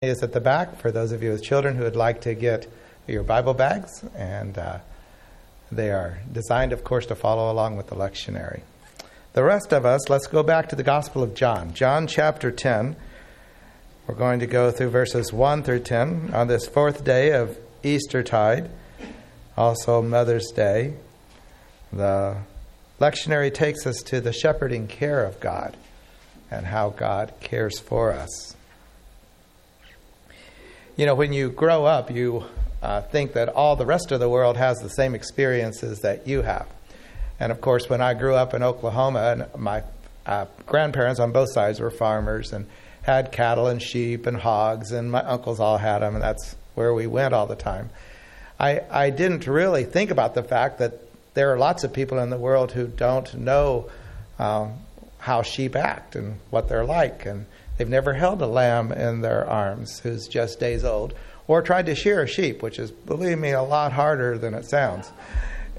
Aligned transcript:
is 0.00 0.22
at 0.22 0.32
the 0.32 0.40
back 0.40 0.76
for 0.78 0.92
those 0.92 1.10
of 1.10 1.24
you 1.24 1.32
with 1.32 1.42
children 1.42 1.74
who 1.74 1.82
would 1.82 1.96
like 1.96 2.20
to 2.20 2.32
get 2.32 2.68
your 3.08 3.24
Bible 3.24 3.52
bags, 3.52 4.04
and 4.14 4.56
uh, 4.56 4.78
they 5.72 5.90
are 5.90 6.20
designed, 6.30 6.72
of 6.72 6.84
course, 6.84 7.06
to 7.06 7.16
follow 7.16 7.50
along 7.50 7.76
with 7.76 7.88
the 7.88 7.96
lectionary. 7.96 8.60
The 9.32 9.42
rest 9.42 9.72
of 9.72 9.84
us, 9.84 10.08
let's 10.08 10.28
go 10.28 10.44
back 10.44 10.68
to 10.68 10.76
the 10.76 10.84
Gospel 10.84 11.24
of 11.24 11.34
John, 11.34 11.74
John 11.74 12.06
chapter 12.06 12.52
10. 12.52 12.94
We're 14.06 14.14
going 14.14 14.38
to 14.38 14.46
go 14.46 14.70
through 14.70 14.90
verses 14.90 15.32
1 15.32 15.64
through 15.64 15.80
10 15.80 16.30
on 16.32 16.46
this 16.46 16.68
fourth 16.68 17.02
day 17.02 17.32
of 17.32 17.58
Eastertide, 17.82 18.70
also 19.56 20.00
Mother's 20.00 20.52
Day. 20.52 20.94
The 21.92 22.36
lectionary 23.00 23.52
takes 23.52 23.84
us 23.84 24.00
to 24.02 24.20
the 24.20 24.32
shepherding 24.32 24.86
care 24.86 25.24
of 25.24 25.40
God 25.40 25.76
and 26.52 26.66
how 26.66 26.90
God 26.90 27.32
cares 27.40 27.80
for 27.80 28.12
us 28.12 28.54
you 30.98 31.06
know, 31.06 31.14
when 31.14 31.32
you 31.32 31.48
grow 31.48 31.84
up, 31.84 32.10
you 32.10 32.44
uh, 32.82 33.00
think 33.02 33.34
that 33.34 33.48
all 33.48 33.76
the 33.76 33.86
rest 33.86 34.10
of 34.10 34.18
the 34.18 34.28
world 34.28 34.56
has 34.56 34.78
the 34.78 34.88
same 34.88 35.14
experiences 35.14 36.00
that 36.00 36.26
you 36.26 36.42
have. 36.42 36.66
And 37.38 37.52
of 37.52 37.60
course, 37.60 37.88
when 37.88 38.00
I 38.00 38.14
grew 38.14 38.34
up 38.34 38.52
in 38.52 38.64
Oklahoma, 38.64 39.20
and 39.52 39.62
my 39.62 39.84
uh, 40.26 40.46
grandparents 40.66 41.20
on 41.20 41.30
both 41.30 41.52
sides 41.52 41.78
were 41.78 41.92
farmers 41.92 42.52
and 42.52 42.66
had 43.02 43.30
cattle 43.30 43.68
and 43.68 43.80
sheep 43.80 44.26
and 44.26 44.36
hogs, 44.36 44.90
and 44.90 45.12
my 45.12 45.22
uncles 45.22 45.60
all 45.60 45.78
had 45.78 46.00
them, 46.00 46.14
and 46.14 46.22
that's 46.22 46.56
where 46.74 46.92
we 46.92 47.06
went 47.06 47.32
all 47.32 47.46
the 47.46 47.54
time. 47.54 47.90
I, 48.58 48.80
I 48.90 49.10
didn't 49.10 49.46
really 49.46 49.84
think 49.84 50.10
about 50.10 50.34
the 50.34 50.42
fact 50.42 50.80
that 50.80 50.94
there 51.34 51.52
are 51.52 51.58
lots 51.58 51.84
of 51.84 51.92
people 51.92 52.18
in 52.18 52.30
the 52.30 52.36
world 52.36 52.72
who 52.72 52.88
don't 52.88 53.32
know 53.34 53.88
um, 54.40 54.72
how 55.18 55.42
sheep 55.42 55.76
act 55.76 56.16
and 56.16 56.40
what 56.50 56.68
they're 56.68 56.84
like. 56.84 57.24
And 57.24 57.46
They've 57.78 57.88
never 57.88 58.12
held 58.14 58.42
a 58.42 58.46
lamb 58.46 58.90
in 58.90 59.20
their 59.20 59.48
arms 59.48 60.00
who's 60.00 60.26
just 60.26 60.58
days 60.58 60.84
old, 60.84 61.14
or 61.46 61.62
tried 61.62 61.86
to 61.86 61.94
shear 61.94 62.22
a 62.22 62.26
sheep, 62.26 62.60
which 62.60 62.78
is, 62.78 62.90
believe 62.90 63.38
me, 63.38 63.52
a 63.52 63.62
lot 63.62 63.92
harder 63.92 64.36
than 64.36 64.52
it 64.52 64.68
sounds. 64.68 65.10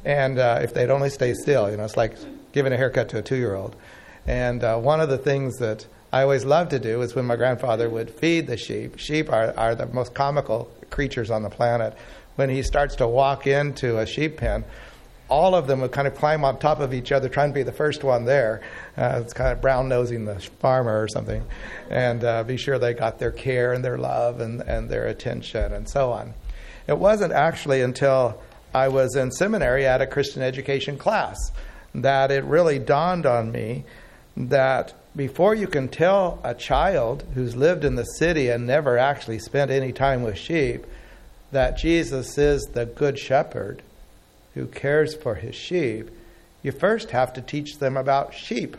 And 0.06 0.40
uh, 0.40 0.62
if 0.64 0.74
they'd 0.74 0.90
only 0.90 1.10
stay 1.10 1.34
still, 1.34 1.70
you 1.70 1.76
know, 1.76 1.84
it's 1.84 1.98
like 1.98 2.16
giving 2.54 2.72
a 2.72 2.78
haircut 2.78 3.10
to 3.10 3.20
a 3.20 3.22
two 3.22 3.36
year 3.36 3.54
old. 3.54 3.76
And 4.26 4.64
uh, 4.64 4.78
one 4.80 5.02
of 5.02 5.10
the 5.10 5.18
things 5.18 5.58
that 5.58 5.86
I 6.12 6.22
always 6.24 6.46
loved 6.46 6.72
to 6.72 6.80
do 6.80 7.02
is 7.02 7.16
when 7.16 7.26
my 7.26 7.36
grandfather 7.36 7.90
would 7.90 8.10
feed 8.10 8.48
the 8.48 8.58
sheep. 8.58 8.98
Sheep 8.98 9.30
are, 9.30 9.54
are 9.58 9.76
the 9.76 9.86
most 9.88 10.14
comical 10.14 10.72
creatures 10.90 11.30
on 11.30 11.44
the 11.44 11.50
planet. 11.50 11.96
When 12.36 12.50
he 12.50 12.64
starts 12.64 12.96
to 12.96 13.08
walk 13.08 13.46
into 13.46 14.00
a 14.00 14.06
sheep 14.06 14.38
pen, 14.38 14.64
all 15.30 15.56
of 15.56 15.68
them 15.68 15.82
would 15.82 15.92
kind 15.92 16.08
of 16.08 16.16
climb 16.16 16.44
on 16.44 16.60
top 16.60 16.80
of 16.80 16.94
each 16.94 17.12
other, 17.12 17.30
trying 17.30 17.50
to 17.50 17.54
be 17.54 17.64
the 17.64 17.72
first 17.72 18.04
one 18.04 18.26
there. 18.26 18.62
Uh, 18.98 19.22
it's 19.24 19.34
kind 19.34 19.52
of 19.52 19.62
brown 19.62 19.88
nosing 19.88 20.26
the 20.26 20.40
farmer 20.60 21.02
or 21.02 21.08
something, 21.08 21.44
and 21.90 22.24
uh, 22.24 22.44
be 22.44 22.58
sure 22.58 22.80
they 22.80 22.94
got 22.94 23.20
their 23.20 23.32
care 23.32 23.74
and 23.74 23.84
their 23.84 23.98
love 23.98 24.42
and, 24.42 24.62
and 24.62 24.90
their 24.90 25.08
attention 25.08 25.74
and 25.74 25.88
so 25.88 26.12
on. 26.12 26.34
It 26.88 26.98
wasn't 26.98 27.34
actually 27.34 27.82
until 27.82 28.42
I 28.74 28.88
was 28.88 29.16
in 29.16 29.32
seminary 29.32 29.86
at 29.86 30.02
a 30.02 30.08
Christian 30.08 30.42
education 30.42 30.98
class 30.98 31.38
that 31.96 32.32
it 32.32 32.44
really 32.44 32.80
dawned 32.80 33.26
on 33.26 33.52
me 33.52 33.84
that 34.38 34.94
before 35.16 35.56
you 35.56 35.68
can 35.68 35.88
tell 35.88 36.40
a 36.44 36.54
child 36.54 37.24
who's 37.34 37.56
lived 37.56 37.84
in 37.84 37.96
the 37.96 38.04
city 38.04 38.50
and 38.50 38.66
never 38.66 38.98
actually 38.98 39.40
spent 39.40 39.72
any 39.72 39.92
time 39.92 40.24
with 40.24 40.38
sheep 40.38 40.86
that 41.52 41.78
Jesus 41.78 42.38
is 42.38 42.62
the 42.74 42.86
good 42.86 43.18
shepherd 43.18 43.82
who 44.54 44.66
cares 44.66 45.16
for 45.16 45.36
his 45.36 45.56
sheep, 45.56 46.10
you 46.62 46.72
first 46.72 47.12
have 47.12 47.34
to 47.34 47.42
teach 47.42 47.78
them 47.80 47.96
about 47.96 48.34
sheep. 48.34 48.76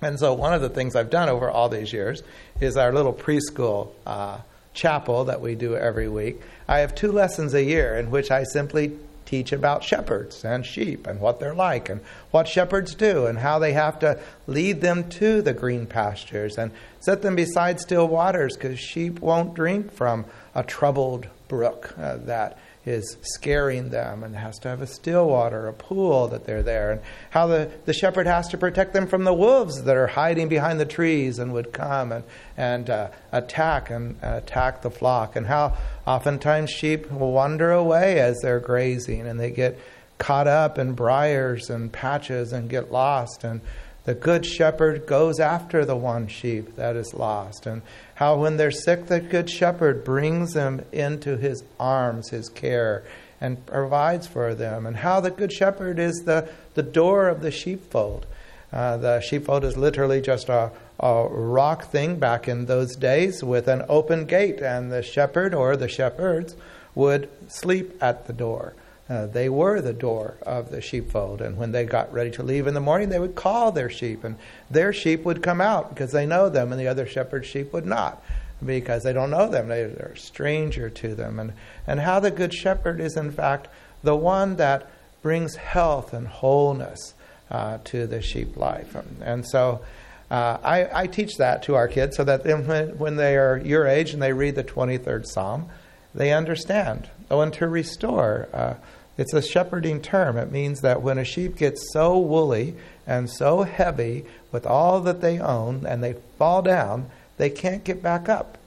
And 0.00 0.18
so, 0.18 0.34
one 0.34 0.52
of 0.52 0.60
the 0.60 0.68
things 0.68 0.94
I've 0.94 1.10
done 1.10 1.28
over 1.28 1.50
all 1.50 1.68
these 1.68 1.92
years 1.92 2.22
is 2.60 2.76
our 2.76 2.92
little 2.92 3.12
preschool 3.12 3.90
uh, 4.06 4.38
chapel 4.74 5.24
that 5.24 5.40
we 5.40 5.54
do 5.54 5.76
every 5.76 6.08
week. 6.08 6.40
I 6.68 6.80
have 6.80 6.94
two 6.94 7.10
lessons 7.10 7.54
a 7.54 7.62
year 7.62 7.96
in 7.96 8.10
which 8.10 8.30
I 8.30 8.44
simply 8.44 8.92
teach 9.24 9.52
about 9.52 9.82
shepherds 9.82 10.44
and 10.44 10.66
sheep 10.66 11.06
and 11.06 11.20
what 11.20 11.40
they're 11.40 11.54
like 11.54 11.88
and 11.88 12.00
what 12.30 12.46
shepherds 12.46 12.94
do 12.94 13.26
and 13.26 13.38
how 13.38 13.58
they 13.58 13.72
have 13.72 13.98
to 14.00 14.20
lead 14.46 14.80
them 14.80 15.08
to 15.08 15.40
the 15.40 15.54
green 15.54 15.86
pastures 15.86 16.58
and 16.58 16.70
set 17.00 17.22
them 17.22 17.34
beside 17.34 17.80
still 17.80 18.06
waters 18.06 18.54
because 18.54 18.78
sheep 18.78 19.20
won't 19.20 19.54
drink 19.54 19.92
from 19.92 20.24
a 20.54 20.62
troubled 20.62 21.26
brook 21.48 21.94
uh, 21.98 22.16
that 22.16 22.58
is 22.86 23.16
scaring 23.22 23.90
them 23.90 24.22
and 24.22 24.36
has 24.36 24.58
to 24.58 24.68
have 24.68 24.82
a 24.82 24.86
still 24.86 25.28
water, 25.28 25.66
a 25.66 25.72
pool 25.72 26.28
that 26.28 26.44
they're 26.44 26.62
there, 26.62 26.92
and 26.92 27.00
how 27.30 27.46
the, 27.46 27.70
the 27.86 27.92
shepherd 27.92 28.26
has 28.26 28.48
to 28.48 28.58
protect 28.58 28.92
them 28.92 29.06
from 29.06 29.24
the 29.24 29.32
wolves 29.32 29.82
that 29.84 29.96
are 29.96 30.06
hiding 30.06 30.48
behind 30.48 30.78
the 30.78 30.84
trees 30.84 31.38
and 31.38 31.52
would 31.52 31.72
come 31.72 32.12
and, 32.12 32.24
and 32.56 32.90
uh, 32.90 33.08
attack 33.32 33.90
and 33.90 34.16
uh, 34.22 34.40
attack 34.42 34.82
the 34.82 34.90
flock, 34.90 35.36
and 35.36 35.46
how 35.46 35.76
oftentimes 36.06 36.70
sheep 36.70 37.10
will 37.10 37.32
wander 37.32 37.72
away 37.72 38.20
as 38.20 38.40
they're 38.40 38.60
grazing 38.60 39.26
and 39.26 39.40
they 39.40 39.50
get 39.50 39.78
caught 40.18 40.46
up 40.46 40.78
in 40.78 40.92
briars 40.92 41.70
and 41.70 41.92
patches 41.92 42.52
and 42.52 42.70
get 42.70 42.92
lost 42.92 43.44
and 43.44 43.60
the 44.04 44.14
good 44.14 44.44
shepherd 44.44 45.06
goes 45.06 45.40
after 45.40 45.84
the 45.84 45.96
one 45.96 46.26
sheep 46.26 46.76
that 46.76 46.94
is 46.94 47.14
lost, 47.14 47.66
and 47.66 47.82
how 48.16 48.36
when 48.36 48.56
they're 48.56 48.70
sick, 48.70 49.06
the 49.06 49.20
good 49.20 49.48
shepherd 49.48 50.04
brings 50.04 50.52
them 50.52 50.84
into 50.92 51.36
his 51.36 51.64
arms, 51.80 52.28
his 52.30 52.48
care, 52.48 53.02
and 53.40 53.64
provides 53.66 54.26
for 54.26 54.54
them, 54.54 54.86
and 54.86 54.98
how 54.98 55.20
the 55.20 55.30
good 55.30 55.52
shepherd 55.52 55.98
is 55.98 56.24
the, 56.24 56.48
the 56.74 56.82
door 56.82 57.28
of 57.28 57.40
the 57.40 57.50
sheepfold. 57.50 58.26
Uh, 58.72 58.96
the 58.96 59.20
sheepfold 59.20 59.64
is 59.64 59.76
literally 59.76 60.20
just 60.20 60.48
a, 60.48 60.70
a 61.00 61.26
rock 61.28 61.90
thing 61.90 62.16
back 62.18 62.46
in 62.46 62.66
those 62.66 62.94
days 62.96 63.42
with 63.42 63.68
an 63.68 63.84
open 63.88 64.26
gate, 64.26 64.60
and 64.60 64.92
the 64.92 65.02
shepherd 65.02 65.54
or 65.54 65.76
the 65.76 65.88
shepherds 65.88 66.56
would 66.94 67.28
sleep 67.48 67.96
at 68.02 68.26
the 68.26 68.32
door. 68.32 68.74
Uh, 69.08 69.26
they 69.26 69.50
were 69.50 69.82
the 69.82 69.92
door 69.92 70.34
of 70.46 70.70
the 70.70 70.80
sheepfold, 70.80 71.42
and 71.42 71.58
when 71.58 71.72
they 71.72 71.84
got 71.84 72.10
ready 72.12 72.30
to 72.30 72.42
leave 72.42 72.66
in 72.66 72.72
the 72.72 72.80
morning, 72.80 73.10
they 73.10 73.18
would 73.18 73.34
call 73.34 73.70
their 73.70 73.90
sheep, 73.90 74.24
and 74.24 74.36
their 74.70 74.92
sheep 74.94 75.24
would 75.24 75.42
come 75.42 75.60
out 75.60 75.90
because 75.90 76.12
they 76.12 76.24
know 76.24 76.48
them, 76.48 76.72
and 76.72 76.80
the 76.80 76.88
other 76.88 77.06
shepherd's 77.06 77.46
sheep 77.46 77.72
would 77.72 77.84
not 77.84 78.22
because 78.64 79.02
they 79.02 79.12
don't 79.12 79.30
know 79.30 79.48
them. 79.48 79.68
They, 79.68 79.82
are 79.82 80.12
a 80.14 80.18
stranger 80.18 80.88
to 80.88 81.14
them. 81.14 81.38
And, 81.38 81.52
and 81.86 82.00
how 82.00 82.20
the 82.20 82.30
Good 82.30 82.54
Shepherd 82.54 83.00
is, 83.00 83.16
in 83.16 83.30
fact, 83.30 83.68
the 84.02 84.16
one 84.16 84.56
that 84.56 84.90
brings 85.22 85.56
health 85.56 86.12
and 86.12 86.26
wholeness 86.26 87.14
uh, 87.50 87.78
to 87.84 88.06
the 88.06 88.20
sheep 88.22 88.56
life. 88.56 88.96
And 89.20 89.46
so 89.46 89.82
uh, 90.30 90.58
I, 90.62 91.02
I, 91.02 91.06
teach 91.06 91.36
that 91.36 91.62
to 91.64 91.74
our 91.74 91.88
kids 91.88 92.16
so 92.16 92.24
that 92.24 92.44
when, 92.44 92.98
when 92.98 93.16
they 93.16 93.36
are 93.36 93.58
your 93.58 93.86
age 93.86 94.12
and 94.12 94.22
they 94.22 94.32
read 94.32 94.54
the 94.54 94.64
23rd 94.64 95.26
Psalm, 95.26 95.68
they 96.14 96.32
understand. 96.32 97.08
Oh, 97.30 97.40
and 97.40 97.52
to 97.54 97.68
restore. 97.68 98.48
Uh, 98.52 98.74
it's 99.16 99.32
a 99.32 99.42
shepherding 99.42 100.00
term. 100.00 100.36
It 100.36 100.50
means 100.50 100.80
that 100.80 101.02
when 101.02 101.18
a 101.18 101.24
sheep 101.24 101.56
gets 101.56 101.92
so 101.92 102.18
woolly 102.18 102.74
and 103.06 103.30
so 103.30 103.62
heavy 103.62 104.24
with 104.50 104.66
all 104.66 105.00
that 105.02 105.20
they 105.20 105.38
own 105.38 105.86
and 105.86 106.02
they 106.02 106.14
fall 106.38 106.62
down, 106.62 107.10
they 107.36 107.50
can't 107.50 107.84
get 107.84 108.02
back 108.02 108.28
up. 108.28 108.58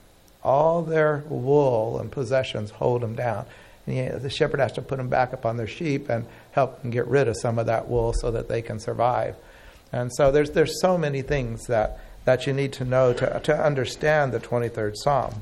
All 0.44 0.82
their 0.84 1.24
wool 1.28 2.00
and 2.00 2.12
possessions 2.12 2.72
hold 2.72 3.02
them 3.02 3.16
down. 3.16 3.46
And 3.86 4.22
the 4.22 4.30
shepherd 4.30 4.60
has 4.60 4.74
to 4.74 4.82
put 4.82 4.98
them 4.98 5.10
back 5.10 5.34
up 5.34 5.46
on 5.46 5.58
their 5.58 5.68
sheep 5.68 6.10
and 6.10 6.26
help 6.52 6.82
them 6.82 6.92
get 6.92 7.08
rid 7.08 7.28
of 7.28 7.38
some 7.38 7.60
of 7.60 7.66
that 7.66 7.88
wool 7.88 8.14
so 8.14 8.32
that 8.32 8.48
they 8.48 8.62
can 8.62 8.80
survive. 8.80 9.36
And 9.92 10.14
so 10.14 10.32
there's, 10.32 10.52
there's 10.52 10.82
so 10.82 10.98
many 10.98 11.22
things 11.22 11.68
that, 11.68 12.00
that 12.26 12.48
you 12.48 12.54
need 12.54 12.74
to 12.74 12.86
know 12.86 13.14
to, 13.14 13.40
to 13.44 13.56
understand 13.58 14.32
the 14.32 14.40
23rd 14.40 14.94
Psalm. 14.96 15.42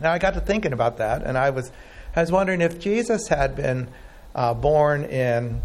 Now 0.00 0.12
I 0.12 0.18
got 0.18 0.34
to 0.34 0.40
thinking 0.40 0.72
about 0.72 0.98
that, 0.98 1.22
and 1.22 1.36
I 1.36 1.50
was, 1.50 1.72
I 2.14 2.20
was 2.20 2.30
wondering 2.30 2.60
if 2.60 2.78
Jesus 2.78 3.26
had 3.28 3.56
been 3.56 3.88
uh, 4.38 4.54
born 4.54 5.02
in, 5.04 5.60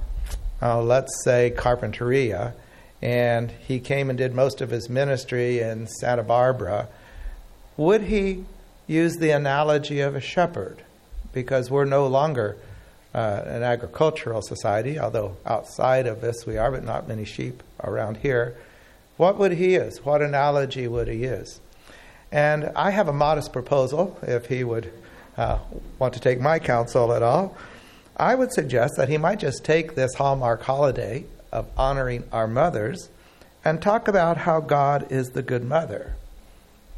uh, 0.59 0.81
let's 0.81 1.23
say, 1.23 1.53
Carpinteria, 1.55 2.53
and 3.03 3.51
he 3.67 3.79
came 3.79 4.09
and 4.09 4.17
did 4.17 4.33
most 4.33 4.61
of 4.61 4.71
his 4.71 4.89
ministry 4.89 5.59
in 5.59 5.85
Santa 5.85 6.23
Barbara, 6.23 6.87
would 7.77 8.01
he 8.01 8.45
use 8.87 9.17
the 9.17 9.29
analogy 9.29 9.99
of 9.99 10.15
a 10.15 10.19
shepherd? 10.19 10.79
Because 11.33 11.69
we're 11.69 11.85
no 11.85 12.07
longer 12.07 12.57
uh, 13.13 13.43
an 13.45 13.61
agricultural 13.61 14.41
society, 14.41 14.97
although 14.97 15.37
outside 15.45 16.07
of 16.07 16.21
this 16.21 16.47
we 16.47 16.57
are, 16.57 16.71
but 16.71 16.83
not 16.83 17.07
many 17.07 17.25
sheep 17.25 17.61
around 17.83 18.17
here. 18.17 18.55
What 19.17 19.37
would 19.37 19.51
he 19.51 19.75
use? 19.75 20.03
What 20.03 20.23
analogy 20.23 20.87
would 20.87 21.07
he 21.07 21.17
use? 21.17 21.59
And 22.31 22.71
I 22.75 22.89
have 22.89 23.07
a 23.07 23.13
modest 23.13 23.53
proposal, 23.53 24.17
if 24.23 24.47
he 24.47 24.63
would 24.63 24.91
uh, 25.37 25.59
want 25.99 26.15
to 26.15 26.19
take 26.19 26.41
my 26.41 26.57
counsel 26.57 27.13
at 27.13 27.21
all. 27.21 27.55
I 28.17 28.35
would 28.35 28.51
suggest 28.51 28.93
that 28.97 29.09
he 29.09 29.17
might 29.17 29.39
just 29.39 29.63
take 29.63 29.95
this 29.95 30.13
Hallmark 30.15 30.63
holiday 30.63 31.25
of 31.51 31.67
honoring 31.77 32.23
our 32.31 32.47
mothers 32.47 33.09
and 33.65 33.81
talk 33.81 34.07
about 34.07 34.37
how 34.37 34.59
God 34.59 35.11
is 35.11 35.29
the 35.29 35.41
good 35.41 35.63
mother, 35.63 36.15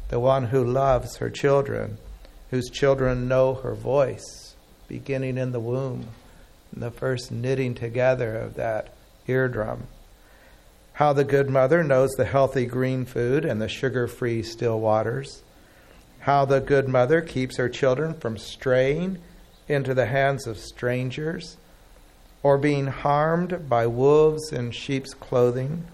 the 0.08 0.20
one 0.20 0.46
who 0.46 0.64
loves 0.64 1.16
her 1.16 1.30
children, 1.30 1.98
whose 2.50 2.70
children 2.70 3.28
know 3.28 3.54
her 3.54 3.74
voice, 3.74 4.54
beginning 4.88 5.38
in 5.38 5.52
the 5.52 5.60
womb, 5.60 6.08
in 6.74 6.80
the 6.80 6.90
first 6.90 7.30
knitting 7.30 7.74
together 7.74 8.36
of 8.36 8.54
that 8.54 8.92
eardrum. 9.26 9.86
How 10.94 11.12
the 11.12 11.24
good 11.24 11.50
mother 11.50 11.82
knows 11.84 12.10
the 12.12 12.24
healthy 12.24 12.66
green 12.66 13.04
food 13.04 13.44
and 13.44 13.60
the 13.60 13.68
sugar 13.68 14.06
free 14.06 14.42
still 14.42 14.80
waters 14.80 15.42
how 16.26 16.44
the 16.44 16.60
good 16.60 16.88
mother 16.88 17.20
keeps 17.20 17.56
her 17.56 17.68
children 17.68 18.12
from 18.12 18.36
straying 18.36 19.16
into 19.68 19.94
the 19.94 20.06
hands 20.06 20.46
of 20.46 20.58
strangers 20.58 21.56
or 22.42 22.58
being 22.58 22.86
harmed 22.86 23.68
by 23.68 23.86
wolves 23.86 24.52
in 24.52 24.70
sheep's 24.70 25.14
clothing, 25.14 25.84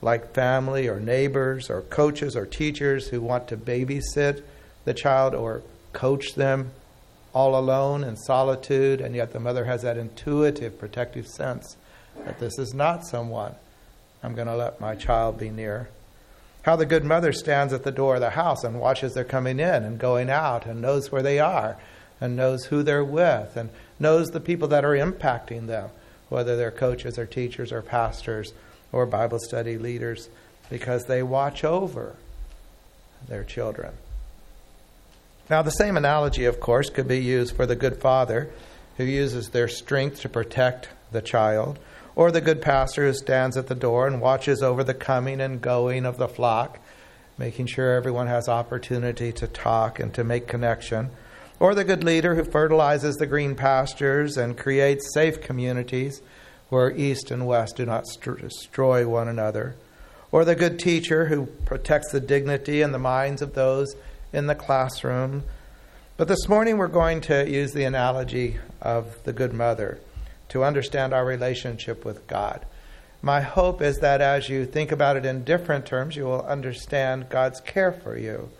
like 0.00 0.32
family 0.32 0.88
or 0.88 0.98
neighbors 0.98 1.68
or 1.68 1.82
coaches 1.82 2.34
or 2.34 2.46
teachers 2.46 3.08
who 3.08 3.20
want 3.20 3.46
to 3.48 3.56
babysit 3.56 4.42
the 4.84 4.94
child 4.94 5.34
or 5.34 5.62
coach 5.92 6.34
them 6.34 6.70
all 7.34 7.58
alone 7.58 8.04
in 8.04 8.16
solitude, 8.16 9.00
and 9.00 9.14
yet 9.14 9.32
the 9.32 9.40
mother 9.40 9.64
has 9.64 9.82
that 9.82 9.96
intuitive 9.96 10.78
protective 10.78 11.26
sense 11.26 11.76
that 12.24 12.38
this 12.38 12.58
is 12.58 12.74
not 12.74 13.06
someone 13.06 13.54
I'm 14.22 14.34
going 14.34 14.46
to 14.46 14.56
let 14.56 14.80
my 14.80 14.94
child 14.94 15.38
be 15.38 15.50
near. 15.50 15.88
How 16.62 16.76
the 16.76 16.86
good 16.86 17.04
mother 17.04 17.32
stands 17.32 17.72
at 17.72 17.82
the 17.82 17.90
door 17.90 18.14
of 18.14 18.20
the 18.20 18.30
house 18.30 18.62
and 18.62 18.80
watches 18.80 19.14
their 19.14 19.24
coming 19.24 19.58
in 19.58 19.82
and 19.82 19.98
going 19.98 20.30
out 20.30 20.64
and 20.64 20.80
knows 20.80 21.10
where 21.10 21.22
they 21.22 21.40
are 21.40 21.76
and 22.22 22.36
knows 22.36 22.66
who 22.66 22.84
they're 22.84 23.04
with 23.04 23.56
and 23.56 23.68
knows 23.98 24.30
the 24.30 24.38
people 24.38 24.68
that 24.68 24.84
are 24.84 24.96
impacting 24.96 25.66
them, 25.66 25.90
whether 26.28 26.56
they're 26.56 26.70
coaches 26.70 27.18
or 27.18 27.26
teachers 27.26 27.72
or 27.72 27.82
pastors 27.82 28.52
or 28.92 29.04
Bible 29.06 29.40
study 29.40 29.76
leaders, 29.76 30.28
because 30.70 31.06
they 31.06 31.20
watch 31.20 31.64
over 31.64 32.14
their 33.26 33.42
children. 33.42 33.92
Now, 35.50 35.62
the 35.62 35.70
same 35.70 35.96
analogy, 35.96 36.44
of 36.44 36.60
course, 36.60 36.90
could 36.90 37.08
be 37.08 37.18
used 37.18 37.56
for 37.56 37.66
the 37.66 37.74
good 37.74 37.96
father 37.96 38.50
who 38.98 39.04
uses 39.04 39.48
their 39.48 39.66
strength 39.66 40.20
to 40.20 40.28
protect 40.28 40.90
the 41.10 41.22
child, 41.22 41.80
or 42.14 42.30
the 42.30 42.40
good 42.40 42.62
pastor 42.62 43.04
who 43.04 43.14
stands 43.14 43.56
at 43.56 43.66
the 43.66 43.74
door 43.74 44.06
and 44.06 44.20
watches 44.20 44.62
over 44.62 44.84
the 44.84 44.94
coming 44.94 45.40
and 45.40 45.60
going 45.60 46.06
of 46.06 46.18
the 46.18 46.28
flock, 46.28 46.78
making 47.36 47.66
sure 47.66 47.96
everyone 47.96 48.28
has 48.28 48.48
opportunity 48.48 49.32
to 49.32 49.48
talk 49.48 49.98
and 49.98 50.14
to 50.14 50.22
make 50.22 50.46
connection, 50.46 51.10
or 51.62 51.76
the 51.76 51.84
good 51.84 52.02
leader 52.02 52.34
who 52.34 52.42
fertilizes 52.42 53.14
the 53.18 53.26
green 53.26 53.54
pastures 53.54 54.36
and 54.36 54.58
creates 54.58 55.14
safe 55.14 55.40
communities 55.40 56.20
where 56.70 56.90
east 56.90 57.30
and 57.30 57.46
west 57.46 57.76
do 57.76 57.86
not 57.86 58.04
destroy 58.40 59.06
one 59.06 59.28
another, 59.28 59.76
or 60.32 60.44
the 60.44 60.56
good 60.56 60.76
teacher 60.76 61.26
who 61.26 61.46
protects 61.64 62.10
the 62.10 62.18
dignity 62.18 62.82
and 62.82 62.92
the 62.92 62.98
minds 62.98 63.40
of 63.40 63.54
those 63.54 63.94
in 64.32 64.48
the 64.48 64.56
classroom. 64.56 65.44
But 66.16 66.26
this 66.26 66.48
morning 66.48 66.78
we're 66.78 66.88
going 66.88 67.20
to 67.20 67.48
use 67.48 67.72
the 67.72 67.84
analogy 67.84 68.58
of 68.80 69.22
the 69.22 69.32
Good 69.32 69.52
Mother 69.52 70.00
to 70.48 70.64
understand 70.64 71.12
our 71.12 71.24
relationship 71.24 72.04
with 72.04 72.26
God. 72.26 72.66
My 73.22 73.40
hope 73.40 73.80
is 73.80 73.98
that 73.98 74.20
as 74.20 74.48
you 74.48 74.66
think 74.66 74.90
about 74.90 75.16
it 75.16 75.24
in 75.24 75.44
different 75.44 75.86
terms, 75.86 76.16
you 76.16 76.24
will 76.24 76.42
understand 76.42 77.28
God's 77.28 77.60
care 77.60 77.92
for 77.92 78.18
you. 78.18 78.50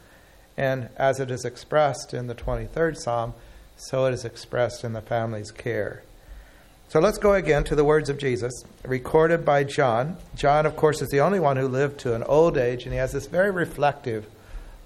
And 0.62 0.90
as 0.96 1.18
it 1.18 1.32
is 1.32 1.44
expressed 1.44 2.14
in 2.14 2.28
the 2.28 2.36
23rd 2.36 2.96
Psalm, 2.96 3.34
so 3.76 4.06
it 4.06 4.14
is 4.14 4.24
expressed 4.24 4.84
in 4.84 4.92
the 4.92 5.00
family's 5.00 5.50
care. 5.50 6.04
So 6.86 7.00
let's 7.00 7.18
go 7.18 7.34
again 7.34 7.64
to 7.64 7.74
the 7.74 7.84
words 7.84 8.08
of 8.08 8.16
Jesus, 8.16 8.52
recorded 8.84 9.44
by 9.44 9.64
John. 9.64 10.18
John, 10.36 10.64
of 10.64 10.76
course, 10.76 11.02
is 11.02 11.08
the 11.08 11.18
only 11.18 11.40
one 11.40 11.56
who 11.56 11.66
lived 11.66 11.98
to 12.00 12.14
an 12.14 12.22
old 12.22 12.56
age, 12.56 12.84
and 12.84 12.92
he 12.92 12.98
has 13.00 13.10
this 13.10 13.26
very 13.26 13.50
reflective 13.50 14.24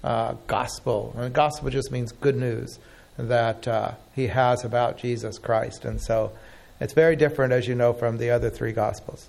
uh, 0.03 0.33
gospel. 0.47 1.13
And 1.15 1.31
gospel 1.31 1.69
just 1.69 1.91
means 1.91 2.11
good 2.11 2.37
news 2.37 2.79
that 3.19 3.67
uh, 3.67 3.91
he 4.15 4.27
has 4.27 4.65
about 4.65 4.97
Jesus 4.97 5.37
Christ. 5.37 5.85
And 5.85 6.01
so 6.01 6.31
it's 6.79 6.93
very 6.93 7.15
different, 7.15 7.53
as 7.53 7.67
you 7.67 7.75
know, 7.75 7.93
from 7.93 8.17
the 8.17 8.31
other 8.31 8.49
three 8.49 8.71
gospels. 8.71 9.27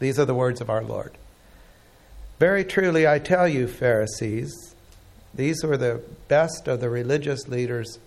These 0.00 0.18
are 0.18 0.26
the 0.26 0.34
words 0.34 0.60
of 0.60 0.68
our 0.68 0.84
Lord. 0.84 1.12
Very 2.38 2.62
truly, 2.62 3.06
I 3.06 3.20
tell 3.20 3.48
you, 3.48 3.66
Pharisees, 3.66 4.72
these 5.34 5.64
were 5.64 5.76
the 5.76 6.02
best 6.28 6.68
of 6.68 6.80
the 6.80 6.90
religious 6.90 7.48
leaders 7.48 7.98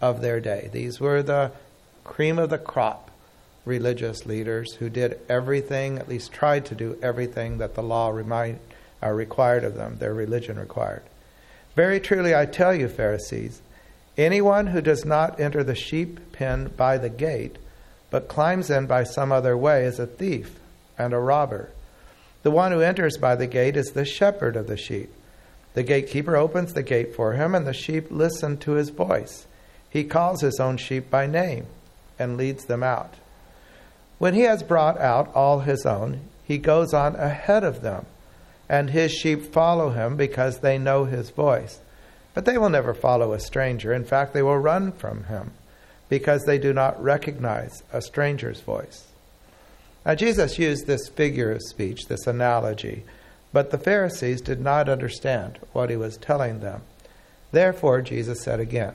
of 0.00 0.20
their 0.20 0.40
day. 0.40 0.68
These 0.72 1.00
were 1.00 1.22
the 1.22 1.52
cream 2.04 2.38
of 2.38 2.50
the 2.50 2.58
crop 2.58 3.10
religious 3.64 4.26
leaders 4.26 4.74
who 4.74 4.90
did 4.90 5.18
everything, 5.28 5.98
at 5.98 6.08
least 6.08 6.32
tried 6.32 6.66
to 6.66 6.74
do 6.74 6.98
everything 7.02 7.58
that 7.58 7.74
the 7.74 7.82
law 7.82 8.10
remind, 8.10 8.58
are 9.00 9.14
required 9.14 9.64
of 9.64 9.74
them, 9.74 9.96
their 9.98 10.14
religion 10.14 10.58
required. 10.58 11.02
Very 11.74 11.98
truly, 12.00 12.34
I 12.34 12.46
tell 12.46 12.74
you, 12.74 12.88
Pharisees, 12.88 13.60
anyone 14.16 14.68
who 14.68 14.80
does 14.80 15.04
not 15.04 15.40
enter 15.40 15.64
the 15.64 15.74
sheep 15.74 16.32
pen 16.32 16.70
by 16.76 16.98
the 16.98 17.08
gate, 17.08 17.56
but 18.10 18.28
climbs 18.28 18.70
in 18.70 18.86
by 18.86 19.04
some 19.04 19.32
other 19.32 19.56
way, 19.56 19.84
is 19.84 19.98
a 19.98 20.06
thief 20.06 20.58
and 20.96 21.12
a 21.12 21.18
robber. 21.18 21.70
The 22.42 22.50
one 22.50 22.72
who 22.72 22.80
enters 22.80 23.16
by 23.16 23.34
the 23.36 23.46
gate 23.46 23.76
is 23.76 23.88
the 23.88 24.04
shepherd 24.04 24.56
of 24.56 24.66
the 24.66 24.76
sheep. 24.76 25.10
The 25.74 25.82
gatekeeper 25.82 26.36
opens 26.36 26.72
the 26.72 26.82
gate 26.82 27.14
for 27.14 27.34
him, 27.34 27.54
and 27.54 27.66
the 27.66 27.72
sheep 27.72 28.06
listen 28.10 28.56
to 28.58 28.72
his 28.72 28.90
voice. 28.90 29.46
He 29.90 30.04
calls 30.04 30.40
his 30.40 30.58
own 30.58 30.76
sheep 30.76 31.10
by 31.10 31.26
name 31.26 31.66
and 32.18 32.36
leads 32.36 32.64
them 32.64 32.82
out. 32.82 33.14
When 34.18 34.34
he 34.34 34.42
has 34.42 34.62
brought 34.62 34.98
out 35.00 35.34
all 35.34 35.60
his 35.60 35.84
own, 35.84 36.20
he 36.44 36.58
goes 36.58 36.94
on 36.94 37.16
ahead 37.16 37.64
of 37.64 37.82
them 37.82 38.06
and 38.68 38.90
his 38.90 39.12
sheep 39.12 39.42
follow 39.42 39.90
him 39.90 40.16
because 40.16 40.58
they 40.58 40.78
know 40.78 41.04
his 41.04 41.30
voice. 41.30 41.80
But 42.32 42.44
they 42.44 42.58
will 42.58 42.70
never 42.70 42.94
follow 42.94 43.32
a 43.32 43.40
stranger. 43.40 43.92
In 43.92 44.04
fact, 44.04 44.32
they 44.32 44.42
will 44.42 44.58
run 44.58 44.92
from 44.92 45.24
him 45.24 45.52
because 46.08 46.44
they 46.44 46.58
do 46.58 46.72
not 46.72 47.02
recognize 47.02 47.82
a 47.92 48.02
stranger's 48.02 48.60
voice. 48.60 49.06
Now, 50.04 50.14
Jesus 50.14 50.58
used 50.58 50.86
this 50.86 51.08
figure 51.08 51.52
of 51.52 51.62
speech, 51.62 52.06
this 52.08 52.26
analogy, 52.26 53.04
but 53.54 53.70
the 53.70 53.78
Pharisees 53.78 54.42
did 54.42 54.60
not 54.60 54.90
understand 54.90 55.58
what 55.72 55.88
he 55.88 55.96
was 55.96 56.18
telling 56.18 56.60
them. 56.60 56.82
Therefore, 57.52 58.02
Jesus 58.02 58.42
said 58.42 58.60
again, 58.60 58.92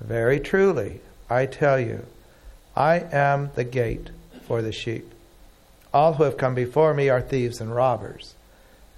Very 0.00 0.38
truly, 0.38 1.00
I 1.28 1.46
tell 1.46 1.80
you, 1.80 2.06
I 2.76 3.00
am 3.10 3.50
the 3.56 3.64
gate 3.64 4.10
for 4.46 4.62
the 4.62 4.70
sheep. 4.70 5.12
All 5.92 6.12
who 6.14 6.22
have 6.22 6.36
come 6.36 6.54
before 6.54 6.94
me 6.94 7.08
are 7.08 7.20
thieves 7.20 7.60
and 7.60 7.74
robbers 7.74 8.36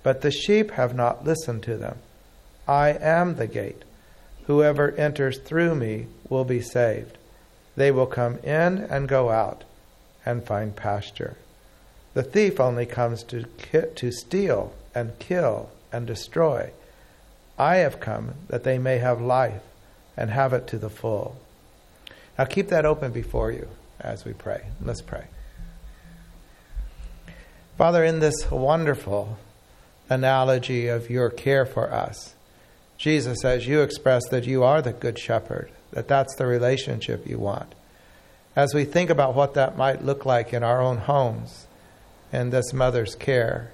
but 0.04 0.20
the 0.20 0.30
sheep 0.30 0.70
have 0.72 0.94
not 0.94 1.24
listened 1.24 1.64
to 1.64 1.76
them. 1.76 1.98
I 2.68 2.90
am 2.90 3.34
the 3.34 3.48
gate. 3.48 3.82
Whoever 4.46 4.92
enters 4.92 5.38
through 5.38 5.74
me 5.74 6.06
will 6.28 6.44
be 6.44 6.60
saved. 6.60 7.16
They 7.74 7.90
will 7.90 8.06
come 8.06 8.36
in 8.38 8.78
and 8.78 9.08
go 9.08 9.30
out 9.30 9.64
and 10.24 10.44
find 10.44 10.76
pasture. 10.76 11.36
The 12.14 12.22
thief 12.22 12.60
only 12.60 12.86
comes 12.86 13.24
to, 13.24 13.42
to 13.42 14.12
steal 14.12 14.72
and 14.94 15.18
kill 15.18 15.70
and 15.92 16.06
destroy. 16.06 16.70
I 17.58 17.76
have 17.76 18.00
come 18.00 18.34
that 18.48 18.64
they 18.64 18.78
may 18.78 18.98
have 18.98 19.20
life 19.20 19.62
and 20.16 20.30
have 20.30 20.52
it 20.52 20.66
to 20.68 20.78
the 20.78 20.90
full. 20.90 21.36
Now 22.38 22.44
keep 22.44 22.68
that 22.68 22.86
open 22.86 23.12
before 23.12 23.50
you 23.50 23.68
as 24.00 24.24
we 24.24 24.32
pray. 24.32 24.64
Let's 24.80 25.02
pray. 25.02 25.24
Father, 27.76 28.04
in 28.04 28.20
this 28.20 28.48
wonderful 28.50 29.38
analogy 30.08 30.86
of 30.86 31.10
your 31.10 31.30
care 31.30 31.66
for 31.66 31.92
us. 31.92 32.34
Jesus, 32.96 33.44
as 33.44 33.66
you 33.66 33.80
express 33.80 34.22
that 34.30 34.46
you 34.46 34.62
are 34.62 34.80
the 34.80 34.92
good 34.92 35.18
shepherd, 35.18 35.70
that 35.90 36.06
that's 36.06 36.36
the 36.36 36.46
relationship 36.46 37.26
you 37.26 37.38
want. 37.38 37.74
As 38.54 38.72
we 38.72 38.84
think 38.84 39.10
about 39.10 39.34
what 39.34 39.54
that 39.54 39.76
might 39.76 40.04
look 40.04 40.24
like 40.24 40.52
in 40.52 40.62
our 40.62 40.80
own 40.80 40.98
homes 40.98 41.66
in 42.34 42.50
this 42.50 42.72
mother's 42.72 43.14
care, 43.14 43.70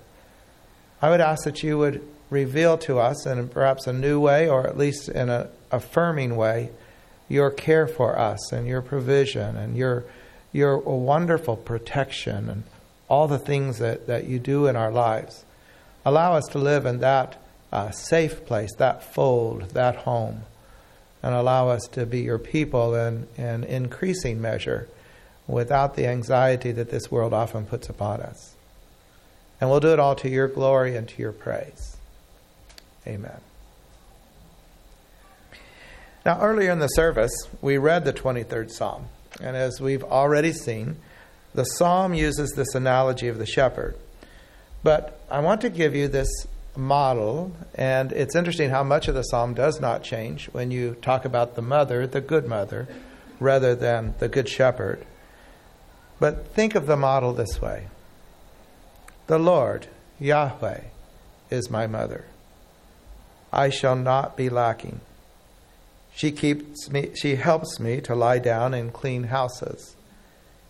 I 1.01 1.11
would 1.11 1.21
ask 1.21 1.45
that 1.45 1.63
you 1.63 1.79
would 1.79 2.07
reveal 2.29 2.79
to 2.79 2.99
us 2.99 3.27
in 3.27 3.49
perhaps 3.49 3.87
a 3.87 3.93
new 3.93 4.21
way 4.21 4.49
or 4.49 4.67
at 4.67 4.79
least 4.79 5.09
in 5.09 5.31
an 5.31 5.49
affirming 5.73 6.37
way 6.37 6.71
your 7.29 7.51
care 7.51 7.87
for 7.87 8.19
us 8.19 8.53
and 8.53 8.67
your 8.67 8.83
provision 8.83 9.57
and 9.57 9.77
your 9.77 10.05
your 10.53 10.79
wonderful 10.79 11.57
protection 11.57 12.49
and 12.49 12.65
all 13.09 13.29
the 13.29 13.39
things 13.39 13.79
that, 13.79 14.09
that 14.09 14.25
you 14.25 14.39
do 14.39 14.67
in 14.67 14.75
our 14.77 14.91
lives. 14.91 15.45
Allow 16.05 16.35
us 16.35 16.47
to 16.47 16.59
live 16.59 16.87
in 16.87 16.99
that 16.99 17.41
uh, 17.73 17.91
safe 17.91 18.45
place, 18.47 18.75
that 18.79 19.15
fold, 19.15 19.71
that 19.71 19.95
home, 19.97 20.43
and 21.23 21.35
allow 21.35 21.69
us 21.69 21.83
to 21.93 22.05
be 22.05 22.21
your 22.21 22.39
people 22.39 22.97
in, 22.97 23.29
in 23.37 23.63
increasing 23.63 24.41
measure 24.41 24.89
without 25.51 25.97
the 25.97 26.07
anxiety 26.07 26.73
that 26.73 26.91
this 26.91 27.11
world 27.11 27.33
often 27.33 27.67
puts 27.67 27.89
upon 27.89 28.21
us. 28.21 28.55
And 29.61 29.69
we'll 29.69 29.81
do 29.81 29.93
it 29.93 30.01
all 30.01 30.15
to 30.17 30.29
your 30.29 30.49
glory 30.49 30.97
and 30.97 31.09
to 31.09 31.23
your 31.23 31.33
praise. 31.33 31.97
Amen. 33.07 33.41
Now, 36.25 36.41
earlier 36.41 36.71
in 36.71 36.79
the 36.79 36.89
service, 36.89 37.33
we 37.63 37.79
read 37.79 38.05
the 38.05 38.13
23rd 38.13 38.71
Psalm. 38.71 39.07
And 39.41 39.57
as 39.57 39.81
we've 39.81 40.05
already 40.05 40.53
seen, 40.53 40.97
the 41.55 41.65
psalm 41.65 42.15
uses 42.15 42.53
this 42.53 42.75
analogy 42.75 43.29
of 43.29 43.39
the 43.39 43.47
shepherd. 43.47 43.97
But 44.83 45.21
I 45.31 45.41
want 45.41 45.61
to 45.63 45.71
give 45.71 45.95
you 45.95 46.09
this 46.09 46.29
model, 46.77 47.53
and 47.75 48.13
it's 48.13 48.37
interesting 48.37 48.71
how 48.71 48.83
much 48.83 49.09
of 49.09 49.15
the 49.15 49.23
psalm 49.23 49.55
does 49.55 49.81
not 49.81 50.03
change 50.03 50.47
when 50.47 50.71
you 50.71 50.95
talk 51.03 51.25
about 51.25 51.55
the 51.55 51.63
mother, 51.63 52.07
the 52.07 52.21
good 52.21 52.47
mother, 52.47 52.87
rather 53.39 53.75
than 53.75 54.15
the 54.19 54.29
good 54.29 54.49
shepherd. 54.49 55.05
But 56.21 56.49
think 56.49 56.75
of 56.75 56.87
the 56.87 56.99
model 56.99 57.33
this 57.33 57.61
way 57.61 57.89
The 59.27 59.39
Lord, 59.39 59.89
Yahweh, 60.21 60.83
is 61.51 61.71
my 61.71 61.87
mother. 61.87 62.27
I 63.53 63.71
shall 63.71 63.97
not 63.97 64.37
be 64.37 64.49
lacking. 64.49 65.01
She 66.15 66.31
keeps 66.31 66.91
me 66.91 67.11
she 67.15 67.37
helps 67.37 67.81
me 67.81 68.01
to 68.03 68.15
lie 68.15 68.39
down 68.39 68.75
in 68.75 68.91
clean 68.91 69.25
houses. 69.25 69.97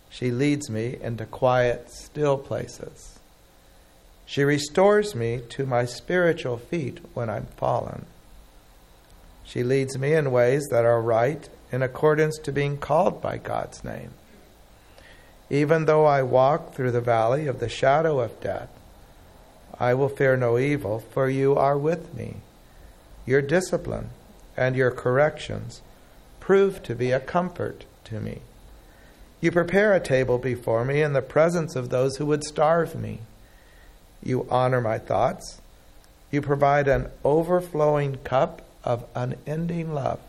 She 0.09 0.31
leads 0.31 0.69
me 0.69 0.97
into 1.01 1.25
quiet, 1.25 1.91
still 1.91 2.37
places. 2.37 3.19
She 4.25 4.43
restores 4.43 5.13
me 5.13 5.41
to 5.49 5.65
my 5.65 5.85
spiritual 5.85 6.57
feet 6.57 6.99
when 7.13 7.29
I'm 7.29 7.47
fallen. 7.57 8.05
She 9.43 9.63
leads 9.63 9.97
me 9.97 10.13
in 10.13 10.31
ways 10.31 10.67
that 10.71 10.85
are 10.85 11.01
right 11.01 11.49
in 11.71 11.81
accordance 11.81 12.37
to 12.39 12.51
being 12.53 12.77
called 12.77 13.21
by 13.21 13.37
God's 13.37 13.83
name. 13.83 14.11
Even 15.51 15.83
though 15.83 16.05
I 16.05 16.21
walk 16.21 16.73
through 16.73 16.91
the 16.91 17.01
valley 17.01 17.45
of 17.45 17.59
the 17.59 17.67
shadow 17.67 18.21
of 18.21 18.39
death, 18.39 18.69
I 19.77 19.93
will 19.93 20.07
fear 20.07 20.37
no 20.37 20.57
evil, 20.57 20.99
for 20.99 21.29
you 21.29 21.57
are 21.57 21.77
with 21.77 22.13
me. 22.15 22.37
Your 23.25 23.41
discipline 23.41 24.11
and 24.55 24.77
your 24.77 24.91
corrections 24.91 25.81
prove 26.39 26.81
to 26.83 26.95
be 26.95 27.11
a 27.11 27.19
comfort 27.19 27.83
to 28.05 28.21
me. 28.21 28.39
You 29.41 29.51
prepare 29.51 29.93
a 29.93 29.99
table 29.99 30.37
before 30.37 30.85
me 30.85 31.01
in 31.01 31.11
the 31.11 31.21
presence 31.21 31.75
of 31.75 31.89
those 31.89 32.15
who 32.15 32.27
would 32.27 32.45
starve 32.45 32.95
me. 32.95 33.19
You 34.23 34.47
honor 34.49 34.79
my 34.79 34.99
thoughts. 34.99 35.59
You 36.31 36.41
provide 36.41 36.87
an 36.87 37.09
overflowing 37.25 38.19
cup 38.23 38.61
of 38.85 39.03
unending 39.13 39.93
love. 39.93 40.21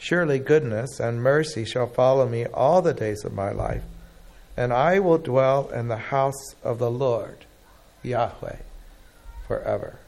Surely 0.00 0.38
goodness 0.38 0.98
and 0.98 1.22
mercy 1.22 1.64
shall 1.64 1.86
follow 1.86 2.26
me 2.26 2.46
all 2.46 2.80
the 2.80 2.94
days 2.94 3.22
of 3.22 3.34
my 3.34 3.52
life, 3.52 3.82
and 4.56 4.72
I 4.72 4.98
will 4.98 5.18
dwell 5.18 5.68
in 5.68 5.88
the 5.88 5.96
house 5.96 6.54
of 6.64 6.78
the 6.78 6.90
Lord, 6.90 7.44
Yahweh, 8.02 8.56
forever. 9.46 9.98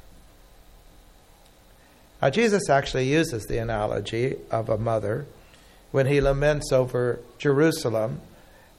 Now, 2.22 2.30
Jesus 2.30 2.70
actually 2.70 3.06
uses 3.06 3.44
the 3.44 3.58
analogy 3.58 4.36
of 4.50 4.70
a 4.70 4.78
mother 4.78 5.26
when 5.90 6.06
he 6.06 6.20
laments 6.20 6.72
over 6.72 7.20
Jerusalem. 7.36 8.22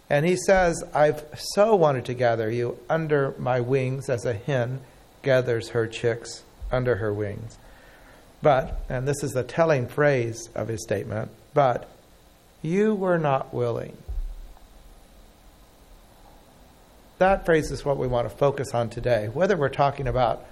And 0.10 0.26
he 0.26 0.36
says, 0.36 0.84
I've 0.96 1.24
so 1.54 1.76
wanted 1.76 2.06
to 2.06 2.14
gather 2.14 2.50
you 2.50 2.80
under 2.90 3.36
my 3.38 3.60
wings 3.60 4.10
as 4.10 4.26
a 4.26 4.34
hen 4.34 4.82
gathers 5.22 5.70
her 5.70 5.88
chicks 5.88 6.44
under 6.72 6.96
her 6.96 7.14
wings. 7.14 7.58
But, 8.44 8.84
and 8.90 9.08
this 9.08 9.24
is 9.24 9.32
the 9.32 9.44
telling 9.44 9.88
phrase 9.88 10.50
of 10.54 10.68
his 10.68 10.84
statement, 10.84 11.32
but 11.54 11.90
you 12.62 12.94
were 12.94 13.18
not 13.18 13.54
willing. 13.54 13.98
That 17.20 17.46
phrase 17.46 17.72
is 17.72 17.86
what 17.86 17.98
we 17.98 18.06
want 18.06 18.30
to 18.30 18.36
focus 18.36 18.74
on 18.74 18.90
today. 18.90 19.30
Whether 19.30 19.56
we're 19.56 19.70
talking 19.70 20.10
about 20.10 20.46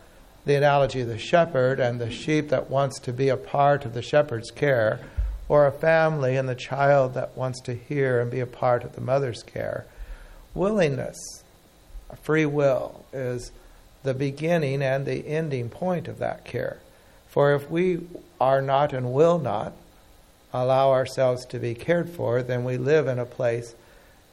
the 0.45 0.55
analogy 0.55 1.01
of 1.01 1.09
the 1.09 1.17
shepherd 1.17 1.81
and 1.81 1.99
the 1.99 2.09
sheep 2.09 2.47
that 2.47 2.69
wants 2.69 2.97
to 3.01 3.11
be 3.11 3.27
a 3.27 3.35
part 3.35 3.83
of 3.83 3.93
the 3.93 4.01
shepherd's 4.01 4.51
care, 4.51 5.01
or 5.49 5.67
a 5.67 5.71
family 5.71 6.37
and 6.37 6.47
the 6.47 6.55
child 6.55 7.13
that 7.15 7.35
wants 7.35 7.59
to 7.59 7.75
hear 7.75 8.21
and 8.21 8.31
be 8.31 8.39
a 8.39 8.45
part 8.45 8.85
of 8.85 8.95
the 8.95 9.01
mother's 9.01 9.43
care, 9.43 9.85
willingness, 10.53 11.17
free 12.21 12.45
will, 12.45 13.03
is 13.11 13.51
the 14.03 14.13
beginning 14.13 14.81
and 14.81 15.05
the 15.05 15.27
ending 15.27 15.67
point 15.67 16.07
of 16.07 16.19
that 16.19 16.45
care. 16.45 16.79
For 17.31 17.55
if 17.55 17.71
we 17.71 18.01
are 18.41 18.61
not 18.61 18.91
and 18.91 19.13
will 19.13 19.39
not 19.39 19.71
allow 20.53 20.91
ourselves 20.91 21.45
to 21.45 21.59
be 21.59 21.73
cared 21.73 22.09
for, 22.09 22.43
then 22.43 22.65
we 22.65 22.77
live 22.77 23.07
in 23.07 23.19
a 23.19 23.25
place 23.25 23.73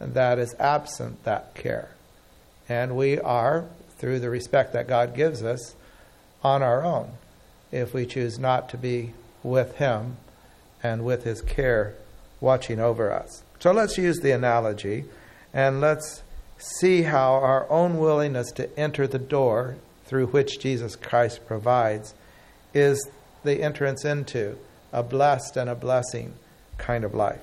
that 0.00 0.40
is 0.40 0.54
absent 0.58 1.22
that 1.22 1.54
care. 1.54 1.90
And 2.68 2.96
we 2.96 3.20
are, 3.20 3.66
through 3.98 4.18
the 4.18 4.30
respect 4.30 4.72
that 4.72 4.88
God 4.88 5.14
gives 5.14 5.44
us, 5.44 5.76
on 6.42 6.62
our 6.62 6.84
own 6.84 7.10
if 7.70 7.94
we 7.94 8.04
choose 8.04 8.38
not 8.38 8.68
to 8.70 8.76
be 8.76 9.12
with 9.44 9.76
Him 9.76 10.16
and 10.82 11.04
with 11.04 11.22
His 11.22 11.40
care 11.40 11.94
watching 12.40 12.80
over 12.80 13.12
us. 13.12 13.42
So 13.60 13.72
let's 13.72 13.96
use 13.96 14.18
the 14.18 14.32
analogy 14.32 15.04
and 15.54 15.80
let's 15.80 16.22
see 16.56 17.02
how 17.02 17.34
our 17.34 17.70
own 17.70 17.98
willingness 17.98 18.50
to 18.52 18.76
enter 18.78 19.06
the 19.06 19.18
door 19.18 19.76
through 20.04 20.26
which 20.28 20.58
Jesus 20.58 20.96
Christ 20.96 21.46
provides 21.46 22.14
is 22.74 23.08
the 23.44 23.62
entrance 23.62 24.04
into 24.04 24.58
a 24.92 25.02
blessed 25.02 25.56
and 25.56 25.68
a 25.70 25.74
blessing 25.74 26.34
kind 26.76 27.04
of 27.04 27.14
life. 27.14 27.40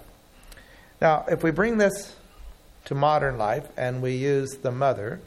Now, 1.02 1.26
if 1.30 1.44
we 1.44 1.52
bring 1.52 1.78
this 1.78 2.16
to 2.86 2.96
modern 2.96 3.38
life 3.38 3.68
and 3.78 4.02
we 4.02 4.16
use 4.16 4.58
the 4.58 4.72
mother, 4.72 5.20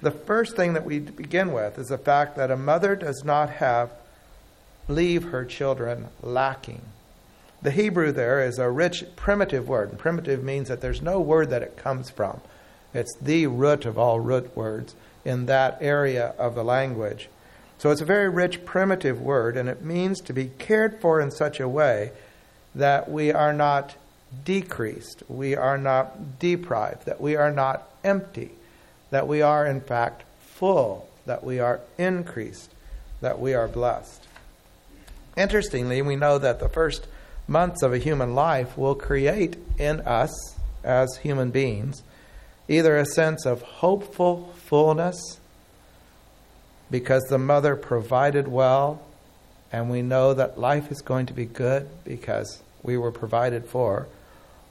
the 0.00 0.10
first 0.10 0.56
thing 0.56 0.72
that 0.74 0.84
we 0.84 0.98
begin 0.98 1.52
with 1.52 1.78
is 1.78 1.88
the 1.88 1.98
fact 1.98 2.36
that 2.36 2.50
a 2.50 2.56
mother 2.56 2.96
does 2.96 3.22
not 3.24 3.50
have 3.50 3.92
leave 4.88 5.24
her 5.24 5.44
children 5.44 6.08
lacking. 6.22 6.82
The 7.62 7.70
Hebrew 7.70 8.10
there 8.10 8.44
is 8.44 8.58
a 8.58 8.68
rich 8.68 9.04
primitive 9.14 9.68
word, 9.68 9.90
and 9.90 9.98
primitive 9.98 10.42
means 10.42 10.68
that 10.68 10.80
there's 10.80 11.00
no 11.00 11.20
word 11.20 11.50
that 11.50 11.62
it 11.62 11.76
comes 11.76 12.10
from. 12.10 12.40
It's 12.92 13.16
the 13.20 13.46
root 13.46 13.84
of 13.84 13.96
all 13.96 14.18
root 14.18 14.56
words 14.56 14.94
in 15.24 15.46
that 15.46 15.78
area 15.80 16.34
of 16.38 16.56
the 16.56 16.64
language. 16.64 17.28
So 17.82 17.90
it's 17.90 18.00
a 18.00 18.04
very 18.04 18.28
rich, 18.28 18.64
primitive 18.64 19.20
word, 19.20 19.56
and 19.56 19.68
it 19.68 19.82
means 19.82 20.20
to 20.20 20.32
be 20.32 20.52
cared 20.56 21.00
for 21.00 21.20
in 21.20 21.32
such 21.32 21.58
a 21.58 21.68
way 21.68 22.12
that 22.76 23.10
we 23.10 23.32
are 23.32 23.52
not 23.52 23.96
decreased, 24.44 25.24
we 25.28 25.56
are 25.56 25.76
not 25.76 26.38
deprived, 26.38 27.06
that 27.06 27.20
we 27.20 27.34
are 27.34 27.50
not 27.50 27.90
empty, 28.04 28.52
that 29.10 29.26
we 29.26 29.42
are, 29.42 29.66
in 29.66 29.80
fact, 29.80 30.22
full, 30.38 31.10
that 31.26 31.42
we 31.42 31.58
are 31.58 31.80
increased, 31.98 32.70
that 33.20 33.40
we 33.40 33.52
are 33.52 33.66
blessed. 33.66 34.28
Interestingly, 35.36 36.02
we 36.02 36.14
know 36.14 36.38
that 36.38 36.60
the 36.60 36.68
first 36.68 37.08
months 37.48 37.82
of 37.82 37.92
a 37.92 37.98
human 37.98 38.36
life 38.36 38.78
will 38.78 38.94
create 38.94 39.56
in 39.76 39.98
us, 40.02 40.30
as 40.84 41.16
human 41.16 41.50
beings, 41.50 42.04
either 42.68 42.96
a 42.96 43.04
sense 43.04 43.44
of 43.44 43.60
hopeful 43.62 44.54
fullness 44.66 45.40
because 46.92 47.22
the 47.24 47.38
mother 47.38 47.74
provided 47.74 48.46
well, 48.46 49.02
and 49.72 49.90
we 49.90 50.02
know 50.02 50.34
that 50.34 50.60
life 50.60 50.92
is 50.92 51.00
going 51.00 51.24
to 51.26 51.32
be 51.32 51.46
good 51.46 51.88
because 52.04 52.62
we 52.82 52.98
were 52.98 53.10
provided 53.10 53.64
for, 53.64 54.06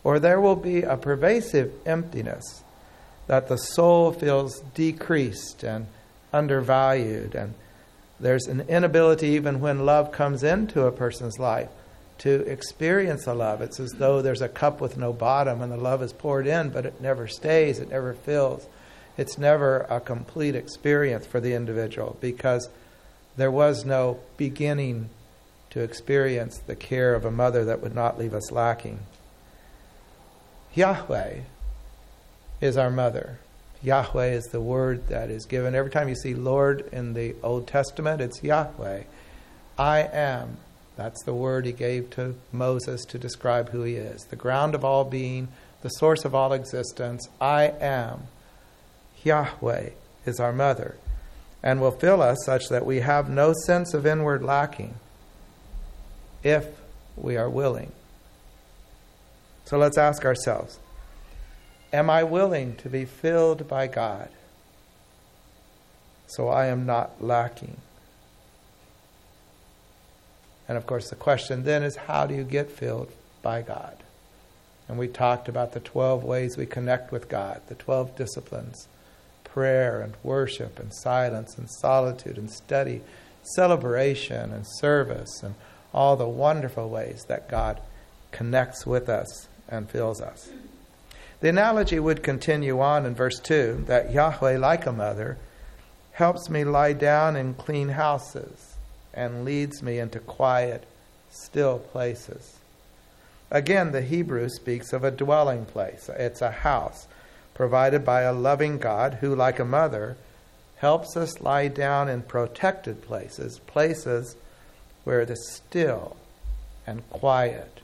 or 0.03 0.19
there 0.19 0.39
will 0.39 0.55
be 0.55 0.83
a 0.83 0.95
pervasive 0.95 1.73
emptiness 1.85 2.63
that 3.25 3.47
the 3.47 3.57
soul 3.57 4.11
feels 4.11 4.59
decreased 4.75 5.63
and 5.63 5.87
undervalued, 6.31 7.33
and 7.33 7.55
there's 8.19 8.45
an 8.45 8.61
inability, 8.69 9.29
even 9.29 9.59
when 9.59 9.85
love 9.85 10.11
comes 10.11 10.43
into 10.43 10.85
a 10.85 10.91
person's 10.91 11.39
life, 11.39 11.69
to 12.19 12.41
experience 12.41 13.25
a 13.25 13.33
love. 13.33 13.63
It's 13.63 13.79
as 13.79 13.93
though 13.93 14.21
there's 14.21 14.43
a 14.43 14.47
cup 14.47 14.79
with 14.79 14.95
no 14.95 15.11
bottom 15.11 15.59
and 15.63 15.71
the 15.71 15.77
love 15.77 16.03
is 16.03 16.13
poured 16.13 16.45
in, 16.45 16.69
but 16.69 16.85
it 16.85 17.01
never 17.01 17.27
stays, 17.27 17.79
it 17.79 17.89
never 17.89 18.13
fills 18.13 18.67
it's 19.21 19.37
never 19.37 19.85
a 19.89 19.99
complete 19.99 20.55
experience 20.55 21.27
for 21.27 21.39
the 21.39 21.53
individual 21.53 22.17
because 22.19 22.67
there 23.37 23.51
was 23.51 23.85
no 23.85 24.19
beginning 24.35 25.09
to 25.69 25.79
experience 25.79 26.57
the 26.57 26.75
care 26.75 27.13
of 27.13 27.23
a 27.23 27.31
mother 27.31 27.63
that 27.63 27.81
would 27.81 27.93
not 27.93 28.17
leave 28.17 28.33
us 28.33 28.51
lacking. 28.51 28.99
Yahweh 30.73 31.41
is 32.59 32.77
our 32.77 32.89
mother. 32.89 33.37
Yahweh 33.83 34.31
is 34.31 34.45
the 34.45 34.59
word 34.59 35.07
that 35.07 35.29
is 35.29 35.45
given. 35.45 35.75
Every 35.75 35.91
time 35.91 36.09
you 36.09 36.15
see 36.15 36.33
Lord 36.33 36.89
in 36.91 37.13
the 37.13 37.35
Old 37.43 37.67
Testament, 37.67 38.21
it's 38.21 38.43
Yahweh. 38.43 39.03
I 39.77 39.99
am. 39.99 40.57
That's 40.97 41.23
the 41.23 41.33
word 41.33 41.67
he 41.67 41.71
gave 41.71 42.09
to 42.11 42.35
Moses 42.51 43.05
to 43.05 43.19
describe 43.19 43.69
who 43.69 43.83
he 43.83 43.95
is. 43.95 44.23
The 44.25 44.35
ground 44.35 44.73
of 44.73 44.83
all 44.83 45.05
being, 45.05 45.47
the 45.83 45.89
source 45.89 46.25
of 46.25 46.33
all 46.33 46.53
existence. 46.53 47.27
I 47.39 47.65
am. 47.79 48.27
Yahweh 49.23 49.89
is 50.25 50.39
our 50.39 50.53
mother 50.53 50.95
and 51.63 51.79
will 51.79 51.91
fill 51.91 52.21
us 52.21 52.37
such 52.45 52.69
that 52.69 52.85
we 52.85 53.01
have 53.01 53.29
no 53.29 53.53
sense 53.65 53.93
of 53.93 54.05
inward 54.05 54.43
lacking 54.43 54.95
if 56.43 56.65
we 57.15 57.37
are 57.37 57.49
willing. 57.49 57.91
So 59.65 59.77
let's 59.77 59.97
ask 59.97 60.25
ourselves 60.25 60.79
Am 61.93 62.09
I 62.09 62.23
willing 62.23 62.75
to 62.77 62.89
be 62.89 63.05
filled 63.05 63.67
by 63.67 63.87
God 63.87 64.29
so 66.27 66.47
I 66.47 66.67
am 66.67 66.85
not 66.85 67.21
lacking? 67.21 67.77
And 70.67 70.77
of 70.77 70.85
course, 70.85 71.09
the 71.09 71.17
question 71.17 71.63
then 71.63 71.83
is 71.83 71.95
how 71.97 72.25
do 72.25 72.33
you 72.33 72.45
get 72.45 72.71
filled 72.71 73.11
by 73.41 73.61
God? 73.61 73.97
And 74.87 74.97
we 74.97 75.09
talked 75.09 75.49
about 75.49 75.73
the 75.73 75.79
12 75.81 76.23
ways 76.23 76.57
we 76.57 76.65
connect 76.65 77.11
with 77.11 77.27
God, 77.27 77.61
the 77.67 77.75
12 77.75 78.15
disciplines 78.15 78.87
prayer 79.53 80.01
and 80.01 80.13
worship 80.23 80.79
and 80.79 80.93
silence 80.93 81.57
and 81.57 81.69
solitude 81.69 82.37
and 82.37 82.51
study, 82.51 83.01
celebration 83.43 84.51
and 84.51 84.65
service, 84.67 85.43
and 85.43 85.55
all 85.93 86.15
the 86.15 86.27
wonderful 86.27 86.89
ways 86.89 87.25
that 87.27 87.49
God 87.49 87.81
connects 88.31 88.85
with 88.85 89.09
us 89.09 89.47
and 89.67 89.89
fills 89.89 90.21
us. 90.21 90.49
The 91.41 91.49
analogy 91.49 91.99
would 91.99 92.23
continue 92.23 92.79
on 92.79 93.05
in 93.05 93.15
verse 93.15 93.39
2 93.39 93.85
that 93.87 94.13
Yahweh, 94.13 94.57
like 94.57 94.85
a 94.85 94.91
mother, 94.91 95.37
helps 96.13 96.49
me 96.49 96.63
lie 96.63 96.93
down 96.93 97.35
in 97.35 97.53
clean 97.55 97.89
houses. 97.89 98.67
and 99.13 99.43
leads 99.43 99.83
me 99.83 99.99
into 99.99 100.19
quiet, 100.19 100.85
still 101.29 101.79
places. 101.79 102.57
Again, 103.49 103.91
the 103.91 104.01
Hebrew 104.01 104.47
speaks 104.47 104.93
of 104.93 105.03
a 105.03 105.11
dwelling 105.11 105.65
place. 105.65 106.09
It's 106.17 106.41
a 106.41 106.51
house 106.51 107.07
provided 107.61 108.03
by 108.03 108.21
a 108.21 108.33
loving 108.33 108.79
God 108.79 109.19
who, 109.21 109.35
like 109.35 109.59
a 109.59 109.63
mother, 109.63 110.17
helps 110.77 111.15
us 111.15 111.41
lie 111.41 111.67
down 111.67 112.09
in 112.09 112.23
protected 112.23 113.03
places, 113.03 113.59
places 113.67 114.35
where 115.03 115.21
it 115.21 115.29
is 115.29 115.47
still 115.47 116.17
and 116.87 117.07
quiet, 117.11 117.81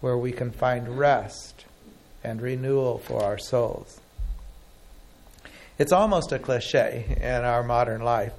where 0.00 0.16
we 0.16 0.32
can 0.32 0.50
find 0.50 0.98
rest 0.98 1.66
and 2.24 2.40
renewal 2.40 2.96
for 2.96 3.22
our 3.22 3.36
souls. 3.36 4.00
It's 5.76 5.92
almost 5.92 6.32
a 6.32 6.38
cliche 6.38 7.14
in 7.20 7.44
our 7.44 7.62
modern 7.62 8.00
life 8.00 8.32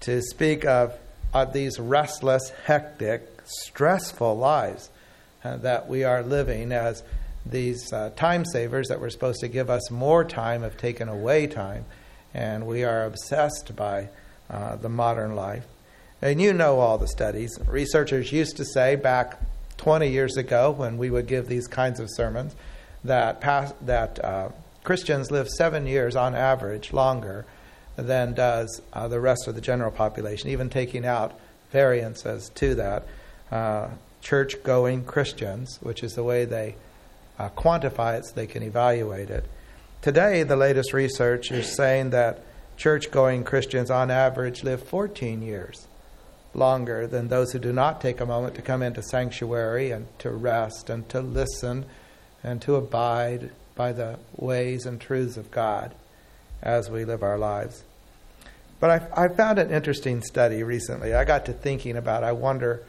to 0.00 0.22
speak 0.22 0.64
of, 0.64 0.94
of 1.34 1.52
these 1.52 1.78
restless, 1.78 2.50
hectic, 2.64 3.28
stressful 3.44 4.38
lives 4.38 4.88
uh, 5.44 5.58
that 5.58 5.86
we 5.86 6.02
are 6.02 6.22
living 6.22 6.72
as 6.72 7.02
these 7.44 7.92
uh, 7.92 8.10
time 8.16 8.44
savers 8.44 8.88
that 8.88 9.00
were 9.00 9.10
supposed 9.10 9.40
to 9.40 9.48
give 9.48 9.68
us 9.68 9.90
more 9.90 10.24
time 10.24 10.62
have 10.62 10.76
taken 10.76 11.08
away 11.08 11.46
time, 11.46 11.84
and 12.34 12.66
we 12.66 12.84
are 12.84 13.04
obsessed 13.04 13.74
by 13.74 14.08
uh, 14.48 14.76
the 14.76 14.88
modern 14.88 15.34
life. 15.34 15.64
And 16.20 16.40
you 16.40 16.52
know 16.52 16.78
all 16.78 16.98
the 16.98 17.08
studies. 17.08 17.58
Researchers 17.66 18.30
used 18.30 18.56
to 18.58 18.64
say 18.64 18.94
back 18.94 19.40
20 19.78 20.08
years 20.08 20.36
ago 20.36 20.70
when 20.70 20.96
we 20.96 21.10
would 21.10 21.26
give 21.26 21.48
these 21.48 21.66
kinds 21.66 21.98
of 21.98 22.08
sermons 22.10 22.54
that, 23.02 23.40
that 23.84 24.24
uh, 24.24 24.50
Christians 24.84 25.30
live 25.30 25.48
seven 25.48 25.86
years 25.86 26.14
on 26.14 26.34
average 26.34 26.92
longer 26.92 27.44
than 27.96 28.34
does 28.34 28.80
uh, 28.92 29.08
the 29.08 29.18
rest 29.20 29.48
of 29.48 29.54
the 29.56 29.60
general 29.60 29.90
population, 29.90 30.50
even 30.50 30.70
taking 30.70 31.04
out 31.04 31.38
variances 31.72 32.50
to 32.50 32.74
that. 32.76 33.06
Uh, 33.50 33.88
church 34.22 34.62
going 34.62 35.04
Christians, 35.04 35.78
which 35.82 36.02
is 36.02 36.14
the 36.14 36.22
way 36.22 36.44
they 36.44 36.76
uh, 37.38 37.48
quantify 37.50 38.18
it 38.18 38.26
so 38.26 38.34
they 38.34 38.46
can 38.46 38.62
evaluate 38.62 39.30
it. 39.30 39.44
Today, 40.00 40.42
the 40.42 40.56
latest 40.56 40.92
research 40.92 41.50
is 41.50 41.74
saying 41.74 42.10
that 42.10 42.42
church 42.76 43.10
going 43.10 43.44
Christians 43.44 43.90
on 43.90 44.10
average 44.10 44.64
live 44.64 44.82
14 44.82 45.42
years 45.42 45.86
longer 46.54 47.06
than 47.06 47.28
those 47.28 47.52
who 47.52 47.58
do 47.58 47.72
not 47.72 48.00
take 48.00 48.20
a 48.20 48.26
moment 48.26 48.54
to 48.54 48.62
come 48.62 48.82
into 48.82 49.02
sanctuary 49.02 49.90
and 49.90 50.06
to 50.18 50.30
rest 50.30 50.90
and 50.90 51.08
to 51.08 51.20
listen 51.20 51.84
and 52.42 52.60
to 52.62 52.76
abide 52.76 53.50
by 53.74 53.92
the 53.92 54.18
ways 54.36 54.84
and 54.84 55.00
truths 55.00 55.36
of 55.36 55.50
God 55.50 55.94
as 56.62 56.90
we 56.90 57.04
live 57.04 57.22
our 57.22 57.38
lives. 57.38 57.84
But 58.80 58.90
I, 59.14 59.24
I 59.24 59.28
found 59.28 59.58
an 59.58 59.70
interesting 59.70 60.22
study 60.22 60.62
recently. 60.62 61.14
I 61.14 61.24
got 61.24 61.46
to 61.46 61.52
thinking 61.52 61.96
about, 61.96 62.24
I 62.24 62.32
wonder 62.32 62.82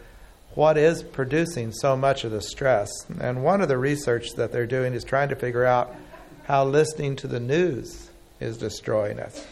what 0.56 0.78
is 0.78 1.04
producing 1.04 1.72
so 1.72 1.96
much 1.98 2.24
of 2.24 2.32
the 2.32 2.42
stress. 2.42 2.90
And 3.20 3.44
one 3.44 3.62
of 3.62 3.68
the 3.68 3.78
research 3.78 4.34
that 4.36 4.52
they're 4.52 4.68
doing 4.68 4.94
is 4.94 5.04
trying 5.04 5.30
to 5.30 5.36
figure 5.36 5.66
out 5.66 5.96
how 6.46 6.66
listening 6.66 7.16
to 7.18 7.28
the 7.28 7.40
news 7.40 8.10
is 8.40 8.58
destroying 8.58 9.20
us. 9.20 9.46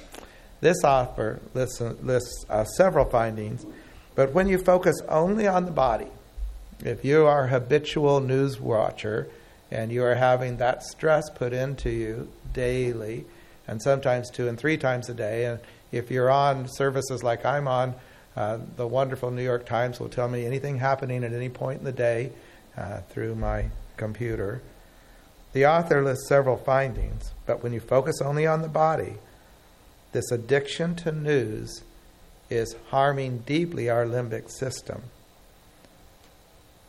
This 0.60 0.84
author 0.84 1.40
lists, 1.54 1.82
lists 1.82 2.46
uh, 2.50 2.66
several 2.66 3.06
findings, 3.06 3.66
but 4.14 4.34
when 4.34 4.48
you 4.48 4.58
focus 4.58 5.02
only 5.08 5.48
on 5.48 5.66
the 5.66 5.72
body, 5.72 6.08
if 6.84 7.04
you 7.06 7.26
are 7.26 7.46
a 7.46 7.48
habitual 7.48 8.20
news 8.20 8.60
watcher 8.60 9.28
and 9.72 9.92
you 9.92 10.04
are 10.04 10.16
having 10.16 10.58
that 10.58 10.84
stress 10.84 11.30
put 11.30 11.54
into 11.54 11.90
you 11.90 12.28
daily, 12.54 13.26
and 13.68 13.82
sometimes 13.82 14.30
two 14.30 14.48
and 14.48 14.60
three 14.60 14.78
times 14.78 15.10
a 15.10 15.14
day, 15.14 15.46
and 15.46 15.60
if 15.92 16.12
you're 16.12 16.30
on 16.30 16.68
services 16.68 17.24
like 17.24 17.46
I'm 17.46 17.68
on, 17.68 17.96
uh, 18.36 18.60
the 18.78 18.88
wonderful 18.88 19.32
New 19.32 19.44
York 19.44 19.66
Times 19.66 20.00
will 20.00 20.10
tell 20.10 20.28
me 20.28 20.46
anything 20.46 20.78
happening 20.78 21.24
at 21.24 21.34
any 21.34 21.50
point 21.50 21.80
in 21.80 21.86
the 21.86 21.92
day 21.92 22.32
uh, 22.78 23.02
through 23.10 23.36
my 23.36 23.66
computer. 23.98 24.62
The 25.54 25.66
author 25.66 26.02
lists 26.02 26.30
several 26.30 26.58
findings, 26.58 27.32
but 27.46 27.62
when 27.62 27.74
you 27.74 27.82
focus 27.82 28.22
only 28.22 28.48
on 28.48 28.62
the 28.62 28.70
body, 28.70 29.16
this 30.14 30.32
addiction 30.32 30.96
to 30.98 31.12
news 31.12 31.84
is 32.50 32.76
harming 32.90 33.40
deeply 33.40 33.90
our 33.90 34.06
limbic 34.06 34.50
system. 34.50 35.04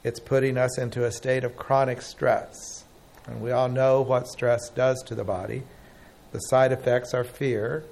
It's 0.04 0.20
putting 0.20 0.56
us 0.56 0.78
into 0.78 1.04
a 1.04 1.12
state 1.12 1.44
of 1.44 1.56
chronic 1.56 2.02
stress. 2.02 2.84
And 3.26 3.40
we 3.40 3.52
all 3.52 3.68
know 3.68 4.00
what 4.00 4.26
stress 4.26 4.68
does 4.70 5.00
to 5.04 5.14
the 5.14 5.24
body. 5.24 5.62
The 6.32 6.40
side 6.40 6.72
effects 6.72 7.14
are 7.14 7.24
fear, 7.24 7.84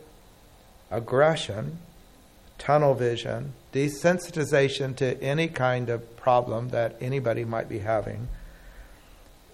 aggression, 0.91 1.79
tunnel 2.61 2.95
vision, 2.95 3.55
desensitization 3.73 4.95
to 4.95 5.21
any 5.21 5.49
kind 5.49 5.89
of 5.89 6.17
problem 6.17 6.69
that 6.69 6.95
anybody 7.01 7.45
might 7.45 7.69
be 7.69 7.81
having. 7.81 8.29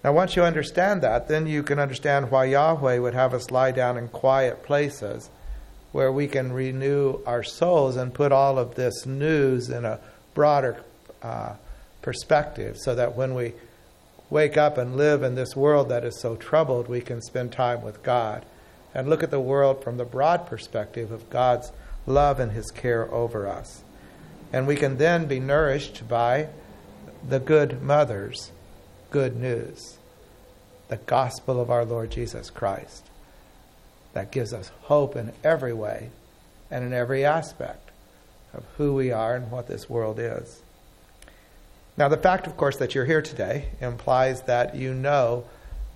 Now, 0.03 0.13
once 0.13 0.35
you 0.35 0.43
understand 0.43 1.01
that, 1.01 1.27
then 1.27 1.47
you 1.47 1.63
can 1.63 1.79
understand 1.79 2.29
why 2.29 2.45
Yahweh 2.45 2.99
would 2.99 3.15
have 3.15 3.33
us 3.33 3.49
lie 3.49 3.71
down 3.71 3.97
in 3.97 4.09
quiet 4.09 4.63
places 4.63 5.29
where 5.91 6.11
we 6.11 6.27
can 6.27 6.53
renew 6.53 7.19
our 7.25 7.43
souls 7.43 7.95
and 7.95 8.13
put 8.13 8.31
all 8.31 8.59
of 8.59 8.75
this 8.75 9.05
news 9.05 9.69
in 9.69 9.85
a 9.85 9.99
broader 10.35 10.83
uh, 11.23 11.53
perspective 12.01 12.77
so 12.77 12.93
that 12.93 13.15
when 13.15 13.33
we 13.33 13.53
wake 14.29 14.57
up 14.57 14.77
and 14.77 14.97
live 14.97 15.23
in 15.23 15.35
this 15.35 15.55
world 15.55 15.89
that 15.89 16.03
is 16.03 16.19
so 16.19 16.35
troubled, 16.35 16.87
we 16.87 17.01
can 17.01 17.21
spend 17.21 17.51
time 17.51 17.81
with 17.81 18.03
God 18.03 18.45
and 18.93 19.09
look 19.09 19.23
at 19.23 19.31
the 19.31 19.39
world 19.39 19.83
from 19.83 19.97
the 19.97 20.05
broad 20.05 20.45
perspective 20.45 21.11
of 21.11 21.29
God's 21.29 21.71
love 22.07 22.39
and 22.39 22.53
his 22.53 22.71
care 22.71 23.13
over 23.13 23.47
us. 23.47 23.83
And 24.51 24.65
we 24.65 24.77
can 24.77 24.97
then 24.97 25.27
be 25.27 25.39
nourished 25.39 26.07
by 26.07 26.47
the 27.27 27.39
good 27.39 27.83
mother's 27.83 28.51
good 29.11 29.35
news, 29.35 29.97
the 30.87 30.97
gospel 30.97 31.59
of 31.61 31.69
our 31.69 31.85
Lord 31.85 32.09
Jesus 32.09 32.49
Christ, 32.49 33.05
that 34.13 34.31
gives 34.31 34.53
us 34.53 34.71
hope 34.83 35.15
in 35.15 35.33
every 35.43 35.73
way 35.73 36.09
and 36.71 36.83
in 36.83 36.93
every 36.93 37.25
aspect 37.25 37.91
of 38.53 38.63
who 38.77 38.93
we 38.93 39.11
are 39.11 39.35
and 39.35 39.51
what 39.51 39.67
this 39.67 39.89
world 39.89 40.17
is. 40.17 40.61
Now, 41.97 42.07
the 42.07 42.17
fact, 42.17 42.47
of 42.47 42.55
course, 42.55 42.77
that 42.77 42.95
you're 42.95 43.05
here 43.05 43.21
today 43.21 43.69
implies 43.81 44.43
that 44.43 44.75
you 44.75 44.93
know 44.93 45.45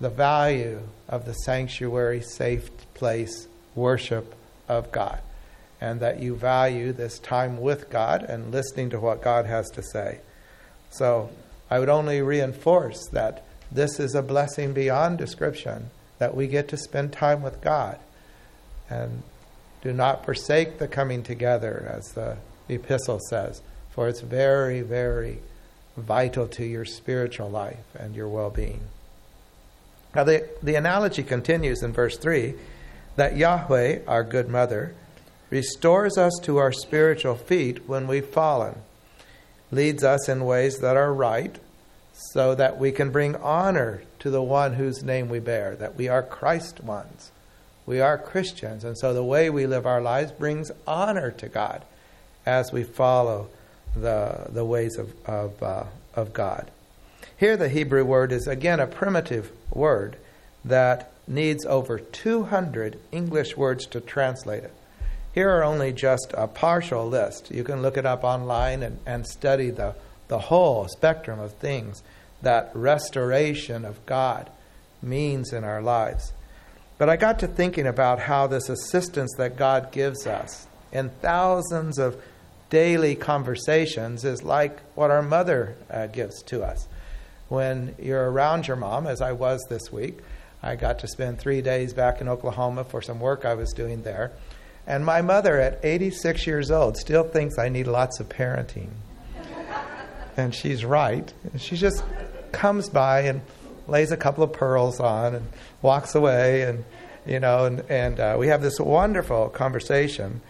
the 0.00 0.10
value 0.10 0.82
of 1.08 1.24
the 1.24 1.32
sanctuary, 1.32 2.20
safe 2.20 2.70
place 2.94 3.46
worship 3.74 4.34
of 4.68 4.92
God 4.92 5.20
and 5.82 5.98
that 5.98 6.22
you 6.22 6.36
value 6.36 6.92
this 6.92 7.18
time 7.18 7.60
with 7.60 7.90
God 7.90 8.22
and 8.22 8.52
listening 8.52 8.88
to 8.90 9.00
what 9.00 9.20
God 9.20 9.46
has 9.46 9.68
to 9.70 9.82
say. 9.82 10.20
So 10.90 11.28
I 11.68 11.80
would 11.80 11.88
only 11.88 12.22
reinforce 12.22 13.08
that 13.08 13.44
this 13.72 13.98
is 13.98 14.14
a 14.14 14.22
blessing 14.22 14.74
beyond 14.74 15.18
description 15.18 15.90
that 16.20 16.36
we 16.36 16.46
get 16.46 16.68
to 16.68 16.76
spend 16.76 17.12
time 17.12 17.42
with 17.42 17.60
God. 17.60 17.98
And 18.88 19.24
do 19.82 19.92
not 19.92 20.24
forsake 20.24 20.78
the 20.78 20.86
coming 20.86 21.24
together, 21.24 21.92
as 21.92 22.12
the 22.12 22.36
epistle 22.68 23.18
says, 23.28 23.60
for 23.90 24.08
it's 24.08 24.20
very, 24.20 24.82
very 24.82 25.40
vital 25.96 26.46
to 26.46 26.64
your 26.64 26.84
spiritual 26.84 27.50
life 27.50 27.96
and 27.98 28.14
your 28.14 28.28
well 28.28 28.50
being. 28.50 28.82
Now, 30.14 30.22
the, 30.22 30.48
the 30.62 30.76
analogy 30.76 31.24
continues 31.24 31.82
in 31.82 31.92
verse 31.92 32.16
3 32.18 32.54
that 33.16 33.36
Yahweh, 33.36 34.02
our 34.06 34.22
good 34.22 34.48
mother, 34.48 34.94
restores 35.52 36.16
us 36.16 36.32
to 36.42 36.56
our 36.56 36.72
spiritual 36.72 37.34
feet 37.34 37.86
when 37.86 38.06
we've 38.06 38.24
fallen, 38.26 38.74
leads 39.70 40.02
us 40.02 40.26
in 40.26 40.46
ways 40.46 40.78
that 40.78 40.96
are 40.96 41.12
right, 41.12 41.58
so 42.32 42.54
that 42.54 42.78
we 42.78 42.90
can 42.90 43.10
bring 43.10 43.36
honor 43.36 44.02
to 44.18 44.30
the 44.30 44.42
one 44.42 44.72
whose 44.72 45.02
name 45.02 45.28
we 45.28 45.38
bear, 45.38 45.76
that 45.76 45.94
we 45.94 46.08
are 46.08 46.22
Christ 46.22 46.82
ones. 46.82 47.30
We 47.84 48.00
are 48.00 48.16
Christians, 48.16 48.82
and 48.82 48.96
so 48.96 49.12
the 49.12 49.22
way 49.22 49.50
we 49.50 49.66
live 49.66 49.84
our 49.84 50.00
lives 50.00 50.32
brings 50.32 50.70
honor 50.86 51.30
to 51.32 51.48
God 51.50 51.84
as 52.46 52.72
we 52.72 52.82
follow 52.82 53.48
the, 53.94 54.46
the 54.48 54.64
ways 54.64 54.96
of, 54.96 55.12
of, 55.26 55.62
uh, 55.62 55.84
of 56.14 56.32
God. 56.32 56.70
Here, 57.36 57.58
the 57.58 57.68
Hebrew 57.68 58.06
word 58.06 58.32
is 58.32 58.46
again 58.46 58.80
a 58.80 58.86
primitive 58.86 59.52
word 59.70 60.16
that 60.64 61.12
needs 61.28 61.66
over 61.66 61.98
200 61.98 62.98
English 63.10 63.54
words 63.54 63.84
to 63.88 64.00
translate 64.00 64.64
it. 64.64 64.72
Here 65.32 65.50
are 65.50 65.64
only 65.64 65.92
just 65.92 66.34
a 66.36 66.46
partial 66.46 67.08
list. 67.08 67.50
You 67.50 67.64
can 67.64 67.80
look 67.80 67.96
it 67.96 68.04
up 68.04 68.22
online 68.22 68.82
and, 68.82 68.98
and 69.06 69.26
study 69.26 69.70
the, 69.70 69.94
the 70.28 70.38
whole 70.38 70.88
spectrum 70.88 71.40
of 71.40 71.54
things 71.54 72.02
that 72.42 72.70
restoration 72.74 73.84
of 73.84 74.04
God 74.04 74.50
means 75.02 75.52
in 75.52 75.64
our 75.64 75.80
lives. 75.80 76.32
But 76.98 77.08
I 77.08 77.16
got 77.16 77.38
to 77.40 77.46
thinking 77.46 77.86
about 77.86 78.20
how 78.20 78.46
this 78.46 78.68
assistance 78.68 79.32
that 79.38 79.56
God 79.56 79.90
gives 79.90 80.26
us 80.26 80.66
in 80.92 81.08
thousands 81.08 81.98
of 81.98 82.22
daily 82.68 83.14
conversations 83.14 84.24
is 84.24 84.42
like 84.42 84.80
what 84.94 85.10
our 85.10 85.22
mother 85.22 85.76
uh, 85.90 86.06
gives 86.06 86.42
to 86.44 86.62
us. 86.62 86.86
When 87.48 87.94
you're 87.98 88.30
around 88.30 88.66
your 88.66 88.76
mom, 88.76 89.06
as 89.06 89.20
I 89.20 89.32
was 89.32 89.64
this 89.68 89.90
week, 89.90 90.18
I 90.62 90.76
got 90.76 91.00
to 91.00 91.08
spend 91.08 91.38
three 91.38 91.60
days 91.60 91.92
back 91.92 92.20
in 92.20 92.28
Oklahoma 92.28 92.84
for 92.84 93.02
some 93.02 93.20
work 93.20 93.44
I 93.44 93.54
was 93.54 93.72
doing 93.72 94.02
there. 94.02 94.32
And 94.86 95.04
my 95.04 95.22
mother, 95.22 95.60
at 95.60 95.78
86 95.82 96.46
years 96.46 96.70
old, 96.70 96.96
still 96.96 97.24
thinks 97.24 97.58
I 97.58 97.68
need 97.68 97.86
lots 97.86 98.20
of 98.20 98.28
parenting. 98.28 98.90
and 100.36 100.54
she's 100.54 100.84
right. 100.84 101.32
She 101.56 101.76
just 101.76 102.02
comes 102.50 102.88
by 102.88 103.20
and 103.20 103.42
lays 103.86 104.10
a 104.10 104.16
couple 104.16 104.42
of 104.42 104.52
pearls 104.52 105.00
on 105.00 105.34
and 105.34 105.48
walks 105.82 106.14
away. 106.14 106.62
And, 106.62 106.84
you 107.26 107.38
know, 107.38 107.66
and, 107.66 107.80
and 107.88 108.18
uh, 108.18 108.36
we 108.38 108.48
have 108.48 108.62
this 108.62 108.80
wonderful 108.80 109.48
conversation. 109.50 110.40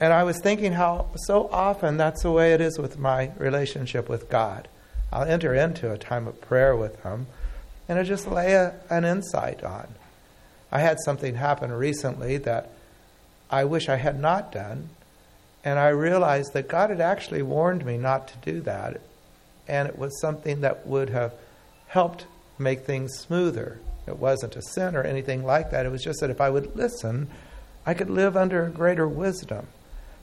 And 0.00 0.12
I 0.12 0.24
was 0.24 0.38
thinking 0.40 0.72
how 0.72 1.08
so 1.26 1.48
often 1.50 1.96
that's 1.96 2.22
the 2.22 2.30
way 2.30 2.52
it 2.52 2.60
is 2.60 2.78
with 2.78 2.98
my 2.98 3.32
relationship 3.38 4.08
with 4.08 4.28
God. 4.28 4.68
I'll 5.10 5.26
enter 5.26 5.54
into 5.54 5.90
a 5.90 5.98
time 5.98 6.28
of 6.28 6.40
prayer 6.40 6.76
with 6.76 7.02
Him 7.02 7.26
and 7.88 7.98
I 7.98 8.02
just 8.02 8.28
lay 8.28 8.52
a, 8.52 8.74
an 8.90 9.04
insight 9.04 9.64
on. 9.64 9.88
I 10.70 10.80
had 10.80 10.98
something 11.04 11.34
happen 11.34 11.72
recently 11.72 12.36
that 12.38 12.70
I 13.50 13.64
wish 13.64 13.88
I 13.88 13.96
had 13.96 14.20
not 14.20 14.52
done. 14.52 14.90
And 15.64 15.78
I 15.78 15.88
realized 15.88 16.52
that 16.52 16.68
God 16.68 16.90
had 16.90 17.00
actually 17.00 17.42
warned 17.42 17.84
me 17.84 17.98
not 17.98 18.28
to 18.28 18.52
do 18.52 18.60
that. 18.62 19.00
And 19.66 19.88
it 19.88 19.98
was 19.98 20.20
something 20.20 20.60
that 20.60 20.86
would 20.86 21.10
have 21.10 21.34
helped 21.88 22.26
make 22.58 22.84
things 22.84 23.18
smoother. 23.18 23.78
It 24.06 24.18
wasn't 24.18 24.56
a 24.56 24.62
sin 24.62 24.96
or 24.96 25.02
anything 25.02 25.44
like 25.44 25.70
that. 25.70 25.84
It 25.84 25.92
was 25.92 26.02
just 26.02 26.20
that 26.20 26.30
if 26.30 26.40
I 26.40 26.50
would 26.50 26.74
listen, 26.76 27.28
I 27.84 27.94
could 27.94 28.10
live 28.10 28.36
under 28.36 28.68
greater 28.68 29.06
wisdom 29.06 29.66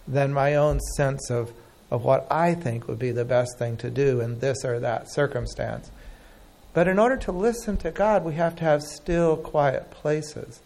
than 0.07 0.33
my 0.33 0.55
own 0.55 0.79
sense 0.95 1.29
of, 1.29 1.51
of 1.91 2.03
what 2.03 2.31
I 2.31 2.53
think 2.53 2.87
would 2.87 2.99
be 2.99 3.11
the 3.11 3.25
best 3.25 3.57
thing 3.57 3.77
to 3.77 3.89
do 3.89 4.21
in 4.21 4.39
this 4.39 4.63
or 4.63 4.79
that 4.79 5.11
circumstance. 5.11 5.91
But 6.73 6.87
in 6.87 6.99
order 6.99 7.17
to 7.17 7.31
listen 7.31 7.77
to 7.77 7.91
God, 7.91 8.23
we 8.23 8.35
have 8.35 8.55
to 8.57 8.63
have 8.63 8.83
still, 8.83 9.37
quiet 9.37 9.91
places. 9.91 10.59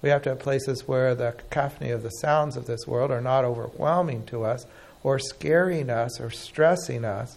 We 0.00 0.10
have 0.10 0.22
to 0.22 0.30
have 0.30 0.38
places 0.38 0.86
where 0.86 1.14
the 1.14 1.32
cacophony 1.32 1.90
of 1.90 2.02
the 2.02 2.10
sounds 2.10 2.56
of 2.56 2.66
this 2.66 2.86
world 2.86 3.10
are 3.10 3.20
not 3.20 3.44
overwhelming 3.44 4.26
to 4.26 4.44
us 4.44 4.66
or 5.02 5.18
scaring 5.18 5.90
us 5.90 6.20
or 6.20 6.30
stressing 6.30 7.04
us, 7.04 7.36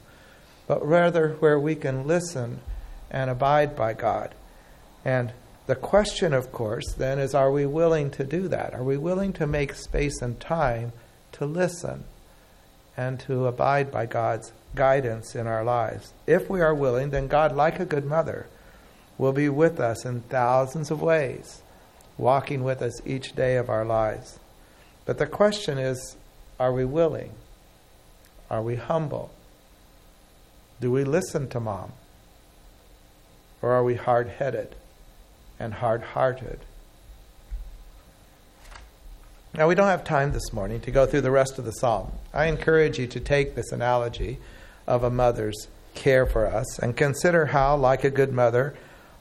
but 0.67 0.85
rather 0.85 1.29
where 1.39 1.59
we 1.59 1.75
can 1.75 2.05
listen 2.05 2.59
and 3.09 3.29
abide 3.29 3.75
by 3.75 3.93
God. 3.93 4.35
And 5.03 5.31
the 5.65 5.75
question, 5.75 6.33
of 6.33 6.51
course, 6.51 6.93
then 6.93 7.17
is 7.17 7.33
are 7.33 7.51
we 7.51 7.65
willing 7.65 8.11
to 8.11 8.23
do 8.23 8.47
that? 8.47 8.73
Are 8.73 8.83
we 8.83 8.97
willing 8.97 9.33
to 9.33 9.47
make 9.47 9.73
space 9.73 10.21
and 10.21 10.39
time 10.39 10.91
to 11.33 11.45
listen 11.45 12.03
and 12.95 13.19
to 13.21 13.47
abide 13.47 13.91
by 13.91 14.05
God's 14.05 14.51
guidance 14.75 15.35
in 15.35 15.47
our 15.47 15.63
lives? 15.63 16.13
If 16.27 16.49
we 16.49 16.61
are 16.61 16.75
willing, 16.75 17.09
then 17.09 17.27
God, 17.27 17.55
like 17.55 17.79
a 17.79 17.85
good 17.85 18.05
mother, 18.05 18.47
will 19.17 19.33
be 19.33 19.49
with 19.49 19.79
us 19.79 20.05
in 20.05 20.21
thousands 20.21 20.91
of 20.91 21.01
ways 21.01 21.61
walking 22.21 22.63
with 22.63 22.81
us 22.81 23.01
each 23.05 23.35
day 23.35 23.57
of 23.57 23.69
our 23.69 23.83
lives. 23.83 24.39
But 25.05 25.17
the 25.17 25.27
question 25.27 25.77
is 25.77 26.15
are 26.59 26.71
we 26.71 26.85
willing? 26.85 27.31
Are 28.49 28.61
we 28.61 28.75
humble? 28.75 29.31
Do 30.79 30.91
we 30.91 31.03
listen 31.03 31.49
to 31.49 31.59
mom? 31.59 31.93
Or 33.61 33.71
are 33.71 33.83
we 33.83 33.95
hard 33.95 34.27
headed 34.27 34.75
and 35.59 35.73
hard 35.73 36.01
hearted? 36.01 36.59
Now, 39.53 39.67
we 39.67 39.75
don't 39.75 39.87
have 39.87 40.03
time 40.03 40.31
this 40.31 40.53
morning 40.53 40.79
to 40.81 40.91
go 40.91 41.05
through 41.05 41.21
the 41.21 41.31
rest 41.31 41.59
of 41.59 41.65
the 41.65 41.73
psalm. 41.73 42.11
I 42.33 42.45
encourage 42.45 42.97
you 42.97 43.07
to 43.07 43.19
take 43.19 43.53
this 43.53 43.71
analogy 43.71 44.37
of 44.87 45.03
a 45.03 45.09
mother's 45.09 45.67
care 45.93 46.25
for 46.25 46.47
us 46.47 46.79
and 46.79 46.95
consider 46.95 47.47
how, 47.47 47.75
like 47.75 48.03
a 48.03 48.09
good 48.09 48.31
mother, 48.31 48.75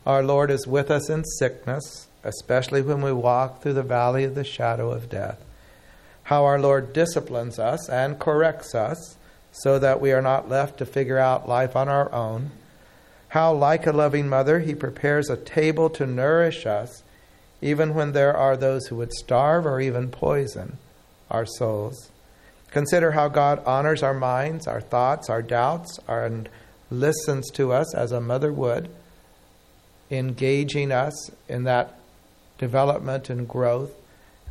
our 0.06 0.22
Lord 0.22 0.50
is 0.50 0.66
with 0.68 0.90
us 0.90 1.10
in 1.10 1.24
sickness 1.24 2.06
especially 2.24 2.82
when 2.82 3.02
we 3.02 3.12
walk 3.12 3.60
through 3.60 3.74
the 3.74 3.82
valley 3.82 4.24
of 4.24 4.34
the 4.34 4.44
shadow 4.44 4.90
of 4.90 5.08
death. 5.08 5.42
How 6.24 6.44
our 6.44 6.60
Lord 6.60 6.92
disciplines 6.92 7.58
us 7.58 7.88
and 7.88 8.18
corrects 8.18 8.74
us 8.74 9.16
so 9.52 9.78
that 9.78 10.00
we 10.00 10.12
are 10.12 10.22
not 10.22 10.48
left 10.48 10.78
to 10.78 10.86
figure 10.86 11.18
out 11.18 11.48
life 11.48 11.74
on 11.74 11.88
our 11.88 12.12
own. 12.12 12.50
How, 13.28 13.52
like 13.52 13.86
a 13.86 13.92
loving 13.92 14.28
mother, 14.28 14.60
He 14.60 14.74
prepares 14.74 15.28
a 15.28 15.36
table 15.36 15.90
to 15.90 16.06
nourish 16.06 16.66
us, 16.66 17.02
even 17.60 17.94
when 17.94 18.12
there 18.12 18.36
are 18.36 18.56
those 18.56 18.86
who 18.86 18.96
would 18.96 19.12
starve 19.12 19.66
or 19.66 19.80
even 19.80 20.10
poison 20.10 20.78
our 21.30 21.46
souls. 21.46 22.10
Consider 22.70 23.12
how 23.12 23.28
God 23.28 23.62
honors 23.66 24.02
our 24.02 24.14
minds, 24.14 24.66
our 24.66 24.80
thoughts, 24.80 25.28
our 25.28 25.42
doubts, 25.42 25.98
and 26.06 26.48
listens 26.90 27.50
to 27.52 27.72
us 27.72 27.94
as 27.94 28.12
a 28.12 28.20
mother 28.20 28.52
would, 28.52 28.88
engaging 30.10 30.92
us 30.92 31.30
in 31.48 31.64
that 31.64 31.99
development 32.60 33.30
and 33.30 33.48
growth 33.48 33.90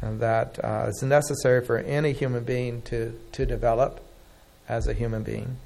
and 0.01 0.19
that 0.19 0.59
uh, 0.63 0.87
is 0.89 1.03
necessary 1.03 1.63
for 1.63 1.77
any 1.77 2.11
human 2.11 2.43
being 2.43 2.81
to, 2.81 3.17
to 3.31 3.45
develop 3.45 4.01
as 4.67 4.87
a 4.87 4.93
human 4.93 5.23
being. 5.23 5.57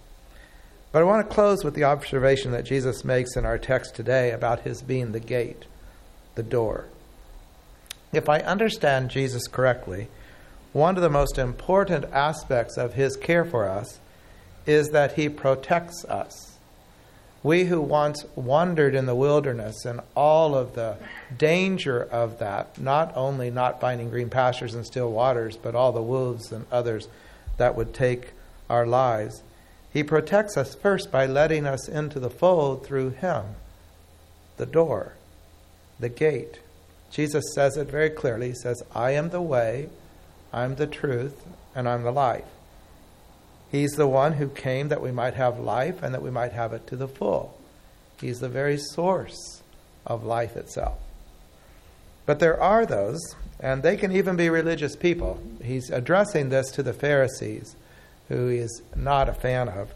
But 0.91 1.01
I 1.01 1.05
want 1.05 1.27
to 1.27 1.33
close 1.33 1.63
with 1.63 1.73
the 1.73 1.85
observation 1.85 2.51
that 2.51 2.65
Jesus 2.65 3.03
makes 3.03 3.35
in 3.35 3.45
our 3.45 3.57
text 3.57 3.95
today 3.95 4.31
about 4.31 4.61
his 4.61 4.81
being 4.81 5.11
the 5.11 5.19
gate, 5.19 5.65
the 6.35 6.43
door. 6.43 6.85
If 8.11 8.29
I 8.29 8.39
understand 8.39 9.09
Jesus 9.09 9.47
correctly, 9.47 10.07
one 10.71 10.95
of 10.95 11.01
the 11.01 11.09
most 11.09 11.37
important 11.37 12.05
aspects 12.05 12.77
of 12.77 12.93
his 12.93 13.15
care 13.15 13.45
for 13.45 13.67
us 13.67 13.99
is 14.65 14.89
that 14.89 15.13
he 15.13 15.29
protects 15.29 16.05
us. 16.05 16.52
We 17.43 17.65
who 17.65 17.81
once 17.81 18.25
wandered 18.35 18.95
in 18.95 19.05
the 19.05 19.15
wilderness 19.15 19.83
and 19.83 19.99
all 20.15 20.55
of 20.55 20.75
the 20.75 20.95
danger 21.37 22.01
of 22.01 22.39
that, 22.39 22.79
not 22.79 23.11
only 23.15 23.51
not 23.51 23.81
finding 23.81 24.09
green 24.09 24.29
pastures 24.29 24.73
and 24.73 24.85
still 24.85 25.11
waters, 25.11 25.57
but 25.57 25.75
all 25.75 25.91
the 25.91 26.01
wolves 26.01 26.53
and 26.53 26.65
others 26.71 27.09
that 27.57 27.75
would 27.75 27.93
take 27.93 28.31
our 28.69 28.85
lives. 28.85 29.43
He 29.91 30.03
protects 30.03 30.55
us 30.55 30.73
first 30.73 31.11
by 31.11 31.25
letting 31.25 31.67
us 31.67 31.89
into 31.89 32.19
the 32.19 32.29
fold 32.29 32.85
through 32.85 33.11
Him, 33.11 33.43
the 34.55 34.65
door, 34.65 35.13
the 35.99 36.09
gate. 36.09 36.59
Jesus 37.11 37.43
says 37.53 37.75
it 37.75 37.91
very 37.91 38.09
clearly. 38.09 38.49
He 38.49 38.55
says, 38.55 38.81
I 38.95 39.11
am 39.11 39.29
the 39.29 39.41
way, 39.41 39.89
I'm 40.53 40.75
the 40.75 40.87
truth, 40.87 41.45
and 41.75 41.89
I'm 41.89 42.03
the 42.03 42.11
life. 42.11 42.45
He's 43.73 43.93
the 43.93 44.07
one 44.07 44.33
who 44.33 44.49
came 44.49 44.89
that 44.89 45.01
we 45.01 45.11
might 45.11 45.33
have 45.33 45.59
life 45.59 46.03
and 46.03 46.13
that 46.13 46.21
we 46.21 46.29
might 46.29 46.51
have 46.51 46.73
it 46.73 46.85
to 46.87 46.95
the 46.95 47.07
full. 47.07 47.57
He's 48.21 48.39
the 48.39 48.47
very 48.47 48.77
source 48.77 49.63
of 50.05 50.23
life 50.23 50.55
itself. 50.55 50.99
But 52.27 52.37
there 52.37 52.61
are 52.61 52.85
those, 52.85 53.19
and 53.59 53.81
they 53.81 53.97
can 53.97 54.11
even 54.11 54.35
be 54.35 54.47
religious 54.47 54.95
people. 54.95 55.41
He's 55.63 55.89
addressing 55.89 56.49
this 56.49 56.69
to 56.73 56.83
the 56.83 56.93
Pharisees, 56.93 57.75
who 58.29 58.47
he 58.47 58.59
is 58.59 58.83
not 58.95 59.27
a 59.27 59.33
fan 59.33 59.69
of. 59.69 59.91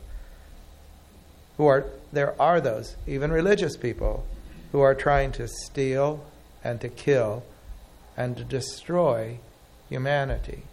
Who 1.58 1.68
are 1.68 1.86
there 2.12 2.34
are 2.42 2.60
those, 2.60 2.96
even 3.06 3.32
religious 3.32 3.78
people, 3.78 4.26
who 4.72 4.82
are 4.82 4.96
trying 4.96 5.34
to 5.34 5.48
steal 5.48 6.26
and 6.64 6.82
to 6.82 6.90
kill 6.90 7.44
and 8.18 8.36
to 8.38 8.44
destroy 8.44 9.38
humanity, 9.88 10.64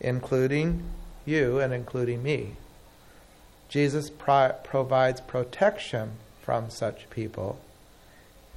including 0.00 0.82
you 1.30 1.60
and 1.60 1.72
including 1.72 2.22
me. 2.22 2.56
Jesus 3.68 4.10
pro- 4.10 4.54
provides 4.64 5.20
protection 5.20 6.12
from 6.42 6.68
such 6.68 7.08
people 7.08 7.60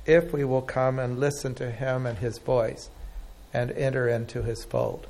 if 0.06 0.34
we 0.34 0.44
will 0.44 0.62
come 0.62 1.00
and 1.00 1.20
listen 1.20 1.56
to 1.56 1.72
him 1.72 2.06
and 2.06 2.18
his 2.18 2.40
voice 2.40 2.90
and 3.54 3.72
enter 3.72 4.10
into 4.10 4.42
his 4.42 4.66
fold. 4.66 5.08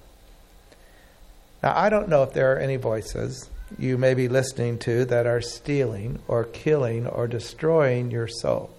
Now, 1.63 1.73
I 1.75 1.89
don't 1.89 2.09
know 2.09 2.23
if 2.23 2.33
there 2.33 2.53
are 2.53 2.59
any 2.59 2.75
voices 2.75 3.49
you 3.79 3.97
may 3.97 4.13
be 4.13 4.27
listening 4.27 4.77
to 4.79 5.05
that 5.05 5.25
are 5.25 5.41
stealing 5.41 6.19
or 6.27 6.43
killing 6.43 7.07
or 7.07 7.25
destroying 7.27 8.11
your 8.11 8.27
soul. 8.27 8.69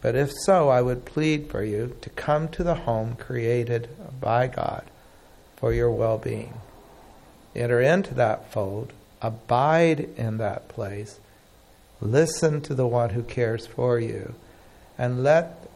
But 0.00 0.14
if 0.14 0.30
so, 0.44 0.68
I 0.68 0.80
would 0.80 1.04
plead 1.04 1.50
for 1.50 1.64
you 1.64 1.96
to 2.00 2.10
come 2.10 2.48
to 2.50 2.62
the 2.62 2.74
home 2.74 3.16
created 3.16 3.88
by 4.20 4.46
God 4.46 4.84
for 5.56 5.72
your 5.72 5.90
well 5.90 6.18
being 6.18 6.54
enter 7.54 7.80
into 7.80 8.14
that 8.14 8.52
fold, 8.52 8.92
abide 9.22 10.08
in 10.16 10.38
that 10.38 10.68
place, 10.68 11.20
listen 12.00 12.60
to 12.62 12.74
the 12.74 12.86
one 12.86 13.10
who 13.10 13.22
cares 13.22 13.66
for 13.66 13.98
you, 13.98 14.34
and 14.98 15.22
let 15.22 15.68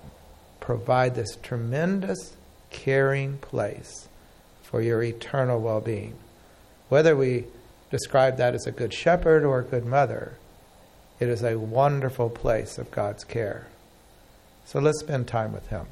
provide 0.61 1.15
this 1.15 1.37
tremendous 1.43 2.37
caring 2.71 3.39
place 3.39 4.09
for 4.63 4.83
your 4.83 5.03
eternal 5.03 5.61
well 5.61 5.81
being. 5.81 6.15
Whether 6.89 7.17
we 7.17 7.45
describe 7.91 8.37
that 8.37 8.55
as 8.55 8.67
a 8.67 8.73
good 8.73 8.93
shepherd 8.93 9.45
or 9.45 9.61
a 9.61 9.65
good 9.65 9.87
mother, 9.87 10.35
it 11.21 11.29
is 11.29 11.43
a 11.43 11.59
wonderful 11.59 12.31
place 12.31 12.79
of 12.79 12.91
God's 12.91 13.25
care. 13.25 13.67
So 14.67 14.79
let's 14.79 15.01
spend 15.01 15.27
time 15.27 15.53
with 15.53 15.69
Him. 15.69 15.87